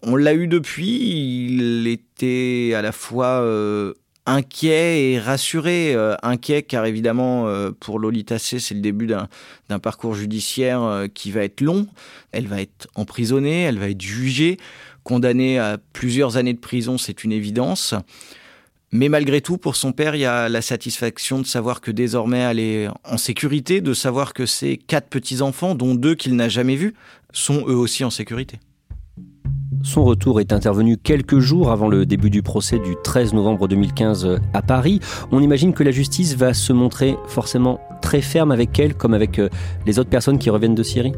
On 0.03 0.16
l'a 0.16 0.35
eu 0.35 0.49
depuis. 0.49 1.46
Il 1.46 1.87
était 1.87 2.73
à 2.75 2.83
la 2.83 2.90
fois 2.90 3.42
euh, 3.42 3.94
inquiet 4.27 5.12
et 5.12 5.20
rassuré. 5.20 5.94
Euh, 5.94 6.16
inquiet 6.25 6.64
car 6.64 6.85
évidemment 6.85 7.46
euh, 7.46 7.70
pour 7.79 8.01
Lolita 8.01 8.40
C, 8.40 8.59
c'est 8.59 8.75
le 8.75 8.81
début 8.81 9.07
d'un 9.07 9.79
parcours 9.79 10.16
judiciaire 10.16 11.05
qui 11.14 11.31
va 11.31 11.44
être 11.44 11.61
long. 11.61 11.87
Elle 12.33 12.49
va 12.49 12.61
être 12.61 12.88
emprisonnée, 12.96 13.62
elle 13.62 13.79
va 13.79 13.88
être 13.88 14.03
jugée 14.03 14.57
condamnée 15.05 15.61
à 15.61 15.79
plusieurs 15.92 16.37
années 16.37 16.55
de 16.55 16.59
prison, 16.59 16.99
c'est 16.99 17.23
une 17.23 17.33
évidence. 17.33 17.94
Mais 18.92 19.09
malgré 19.09 19.40
tout, 19.40 19.57
pour 19.57 19.76
son 19.76 19.92
père, 19.92 20.16
il 20.16 20.22
y 20.22 20.24
a 20.24 20.48
la 20.48 20.62
satisfaction 20.62 21.38
de 21.38 21.46
savoir 21.46 21.81
que 21.81 21.92
désormais 21.92 22.38
elle 22.40 22.59
est 22.59 22.88
en 23.05 23.18
sécurité, 23.18 23.81
de 23.81 23.94
savoir 23.94 24.35
que 24.35 24.46
ses 24.46 24.79
quatre 24.79 25.09
petits-enfants, 25.09 25.76
dont 25.76 25.94
deux 25.94 26.16
qu'il 26.16 26.35
n'a 26.35 26.48
jamais 26.48 26.74
vus, 26.74 26.94
sont 27.33 27.64
eux 27.68 27.76
aussi 27.76 28.03
en 28.03 28.11
sécurité. 28.11 28.59
Son 29.85 30.05
retour 30.05 30.40
est 30.40 30.53
intervenu 30.53 30.96
quelques 30.96 31.38
jours 31.38 31.70
avant 31.70 31.88
le 31.88 32.05
début 32.05 32.31
du 32.31 32.42
procès 32.42 32.81
du 32.81 32.96
13 33.05 33.33
novembre 33.33 33.68
2015 33.68 34.40
à 34.53 34.61
Paris. 34.61 34.98
On 35.31 35.40
imagine 35.40 35.72
que 35.72 35.85
la 35.85 35.92
justice 35.92 36.35
va 36.35 36.53
se 36.53 36.72
montrer 36.72 37.16
forcément 37.29 37.81
très 38.03 38.20
ferme 38.20 38.50
avec 38.50 38.76
elle, 38.81 38.94
comme 38.94 39.14
avec 39.14 39.38
euh, 39.38 39.48
les 39.87 40.00
autres 40.00 40.11
personnes 40.11 40.38
qui 40.38 40.50
reviennent 40.50 40.74
de 40.74 40.83
Syrie 40.83 41.12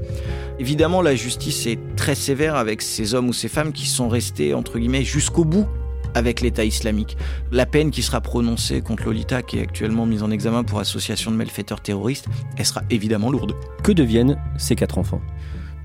Évidemment, 0.59 1.01
la 1.01 1.15
justice 1.15 1.67
est 1.67 1.79
très 1.97 2.15
sévère 2.15 2.55
avec 2.55 2.83
ces 2.83 3.15
hommes 3.15 3.31
ou 3.31 3.33
ces 3.33 3.49
femmes 3.49 3.73
qui 3.73 3.87
sont 3.87 4.09
restés, 4.09 4.53
entre 4.53 4.79
guillemets, 4.79 5.05
jusqu'au 5.05 5.45
bout 5.45 5.67
avec 6.15 6.41
l'État 6.41 6.65
islamique. 6.65 7.17
La 7.51 7.67
peine 7.67 7.91
qui 7.91 8.03
sera 8.03 8.21
prononcée 8.21 8.81
contre 8.81 9.05
Lolita, 9.05 9.43
qui 9.43 9.59
est 9.59 9.63
actuellement 9.63 10.07
mise 10.07 10.23
en 10.23 10.31
examen 10.31 10.65
pour 10.65 10.81
association 10.81 11.31
de 11.31 11.37
malfaiteurs 11.37 11.81
terroristes, 11.81 12.27
elle 12.57 12.67
sera 12.67 12.83
évidemment 12.91 13.31
lourde. 13.31 13.55
Que 13.83 13.93
deviennent 13.93 14.39
ces 14.57 14.77
quatre 14.77 14.99
enfants? 14.99 15.21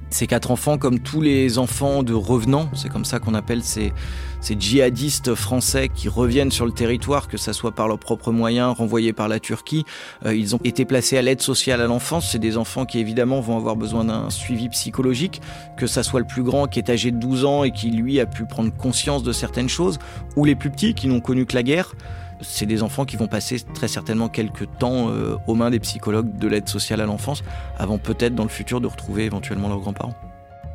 Ces 0.10 0.28
quatre 0.28 0.52
enfants, 0.52 0.78
comme 0.78 1.00
tous 1.00 1.22
les 1.22 1.58
enfants 1.58 2.04
de 2.04 2.14
revenants, 2.14 2.70
c'est 2.74 2.90
comme 2.90 3.06
ça 3.06 3.20
qu'on 3.20 3.34
appelle 3.34 3.64
ces, 3.64 3.94
djihadistes 4.42 5.36
français 5.36 5.90
qui 5.94 6.08
reviennent 6.08 6.52
sur 6.52 6.66
le 6.66 6.72
territoire, 6.72 7.28
que 7.28 7.38
ce 7.38 7.52
soit 7.52 7.74
par 7.74 7.88
leurs 7.88 8.00
propres 8.00 8.32
moyens, 8.32 8.76
renvoyés 8.78 9.12
par 9.12 9.28
la 9.28 9.40
Turquie. 9.40 9.84
Euh, 10.26 10.34
ils 10.34 10.56
ont 10.56 10.60
été 10.64 10.86
placés 10.86 11.18
à 11.18 11.22
l'aide 11.22 11.42
sociale 11.42 11.82
à 11.82 11.88
l'enfance. 11.88 12.32
C'est 12.32 12.40
des 12.40 12.58
enfants 12.58 12.86
qui 12.86 13.00
évidemment 13.00 13.42
vont 13.42 13.58
avoir 13.58 13.76
besoin 13.76 14.06
d'un 14.06 14.30
suivi 14.30 14.70
psychologique, 14.70 15.42
que 15.76 15.88
ça 15.88 16.04
soit 16.04 16.22
le 16.22 16.28
plus 16.28 16.44
grand 16.44 16.68
qui 16.68 16.80
est 16.80 16.90
âgé 16.90 17.12
de 17.12 17.18
12 17.18 17.46
ans 17.46 17.64
et 17.64 17.72
qui 17.72 17.92
lui 17.92 18.20
a 18.20 18.26
pu 18.26 18.46
prendre 18.46 18.72
conscience 18.74 19.24
de 19.24 19.34
certaines 19.34 19.70
choses, 19.70 20.00
ou 20.36 20.46
les 20.46 20.56
plus 20.56 20.70
petits 20.70 20.94
qui 20.94 21.08
n'ont 21.08 21.22
connu 21.22 21.46
que 21.46 21.56
la 21.56 21.64
guerre 21.64 21.94
c'est 22.42 22.66
des 22.66 22.84
enfants 22.84 23.06
qui 23.06 23.18
vont 23.18 23.28
passer 23.28 23.60
très 23.74 23.88
certainement 23.88 24.30
quelques 24.30 24.68
temps 24.78 25.10
euh, 25.10 25.38
aux 25.48 25.56
mains 25.56 25.70
des 25.70 25.80
psychologues 25.80 26.38
de 26.38 26.48
l'aide 26.48 26.68
sociale 26.68 27.02
à 27.02 27.06
l'enfance, 27.06 27.44
avant 27.78 27.98
peut-être 27.98 28.36
dans 28.36 28.44
le 28.44 28.50
futur 28.50 28.82
de 28.82 28.88
retrouver 28.88 29.26
éventuellement 29.26 29.70
leurs 29.70 29.80
grands-parents. 29.80 30.14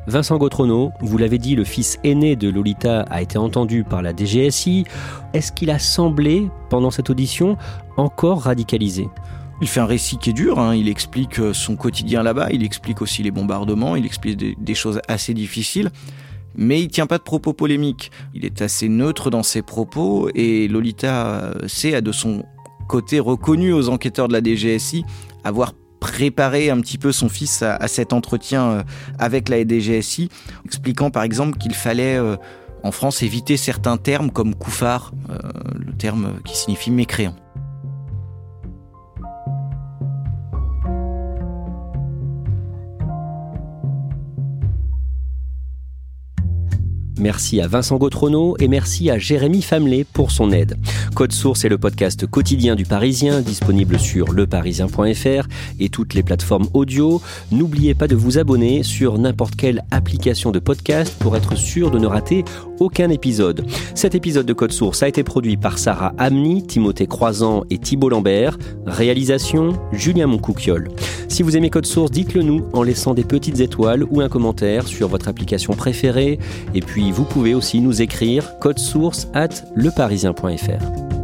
Vincent 0.05 0.37
Gautrono, 0.37 0.91
vous 0.99 1.17
l'avez 1.17 1.37
dit, 1.37 1.55
le 1.55 1.63
fils 1.63 1.97
aîné 2.03 2.35
de 2.35 2.49
Lolita 2.49 3.03
a 3.03 3.21
été 3.21 3.37
entendu 3.37 3.85
par 3.85 4.01
la 4.01 4.13
DGSI. 4.13 4.83
Est-ce 5.33 5.53
qu'il 5.53 5.69
a 5.69 5.79
semblé, 5.79 6.49
pendant 6.69 6.91
cette 6.91 7.09
audition, 7.09 7.57
encore 7.95 8.41
radicalisé? 8.41 9.07
Il 9.61 9.67
fait 9.69 9.79
un 9.79 9.85
récit 9.85 10.17
qui 10.17 10.31
est 10.31 10.33
dur, 10.33 10.59
hein. 10.59 10.75
il 10.75 10.89
explique 10.89 11.39
euh, 11.39 11.53
son 11.53 11.77
quotidien 11.77 12.21
là-bas, 12.21 12.49
il 12.51 12.63
explique 12.63 13.01
aussi 13.01 13.23
les 13.23 13.31
bombardements, 13.31 13.95
il 13.95 14.05
explique 14.05 14.61
des 14.61 14.75
choses 14.75 14.99
assez 15.07 15.33
difficiles 15.33 15.89
mais 16.55 16.81
il 16.81 16.87
tient 16.87 17.07
pas 17.07 17.17
de 17.17 17.23
propos 17.23 17.53
polémiques. 17.53 18.11
Il 18.33 18.45
est 18.45 18.61
assez 18.61 18.89
neutre 18.89 19.29
dans 19.29 19.43
ses 19.43 19.61
propos 19.61 20.29
et 20.35 20.67
Lolita 20.67 21.53
C 21.67 21.93
a 21.95 22.01
de 22.01 22.11
son 22.11 22.43
côté 22.87 23.19
reconnu 23.19 23.73
aux 23.73 23.89
enquêteurs 23.89 24.27
de 24.27 24.33
la 24.33 24.43
DGSI 24.43 25.05
avoir 25.43 25.73
préparé 25.99 26.69
un 26.69 26.81
petit 26.81 26.97
peu 26.97 27.11
son 27.11 27.29
fils 27.29 27.61
à, 27.61 27.87
cet 27.87 28.11
entretien 28.11 28.63
euh, 28.63 28.83
avec 29.19 29.47
la 29.47 29.65
DGSI, 29.65 30.29
expliquant 30.65 31.11
par 31.11 31.23
exemple 31.23 31.57
qu'il 31.57 31.73
fallait 31.73 32.17
euh, 32.17 32.35
en 32.83 32.91
France 32.91 33.23
éviter 33.23 33.55
certains 33.55 33.95
termes 33.95 34.29
comme 34.29 34.53
couffard, 34.53 35.13
euh, 35.29 35.37
le 35.79 35.93
terme 35.93 36.33
qui 36.43 36.57
signifie 36.57 36.91
mécréant. 36.91 37.35
Merci 47.19 47.61
à 47.61 47.67
Vincent 47.67 47.97
Gautrono 47.97 48.55
et 48.59 48.67
merci 48.67 49.09
à 49.11 49.19
Jérémy 49.19 49.61
Famelé 49.61 50.03
pour 50.03 50.31
son 50.31 50.51
aide. 50.51 50.77
Code 51.13 51.31
Source 51.31 51.63
est 51.63 51.69
le 51.69 51.77
podcast 51.77 52.25
quotidien 52.25 52.75
du 52.75 52.85
Parisien, 52.85 53.41
disponible 53.41 53.99
sur 53.99 54.31
leparisien.fr 54.31 55.47
et 55.79 55.89
toutes 55.89 56.15
les 56.15 56.23
plateformes 56.23 56.67
audio. 56.73 57.21
N'oubliez 57.51 57.93
pas 57.93 58.07
de 58.07 58.15
vous 58.15 58.39
abonner 58.39 58.81
sur 58.81 59.19
n'importe 59.19 59.55
quelle 59.55 59.83
application 59.91 60.51
de 60.51 60.59
podcast 60.59 61.15
pour 61.19 61.37
être 61.37 61.55
sûr 61.55 61.91
de 61.91 61.99
ne 61.99 62.07
rater 62.07 62.43
aucun 62.79 63.09
épisode. 63.09 63.65
Cet 63.93 64.15
épisode 64.15 64.45
de 64.45 64.53
Code 64.53 64.71
Source 64.71 65.03
a 65.03 65.07
été 65.07 65.23
produit 65.23 65.57
par 65.57 65.77
Sarah 65.77 66.13
Amni, 66.17 66.65
Timothée 66.65 67.07
Croisant 67.07 67.63
et 67.69 67.77
Thibault 67.77 68.09
Lambert. 68.09 68.57
Réalisation 68.85 69.73
Julien 69.91 70.27
Moncouquiol. 70.27 70.89
Si 71.29 71.43
vous 71.43 71.55
aimez 71.55 71.69
Code 71.69 71.85
Source, 71.85 72.11
dites-le 72.11 72.41
nous 72.41 72.65
en 72.73 72.83
laissant 72.83 73.13
des 73.13 73.23
petites 73.23 73.59
étoiles 73.59 74.03
ou 74.09 74.21
un 74.21 74.29
commentaire 74.29 74.87
sur 74.87 75.07
votre 75.07 75.27
application 75.27 75.73
préférée. 75.73 76.39
Et 76.73 76.81
vous 77.11 77.25
pouvez 77.25 77.53
aussi 77.53 77.81
nous 77.81 78.01
écrire 78.01 78.57
code 78.59 78.79
source 78.79 79.27
at 79.33 79.49
leparisien.fr. 79.75 81.22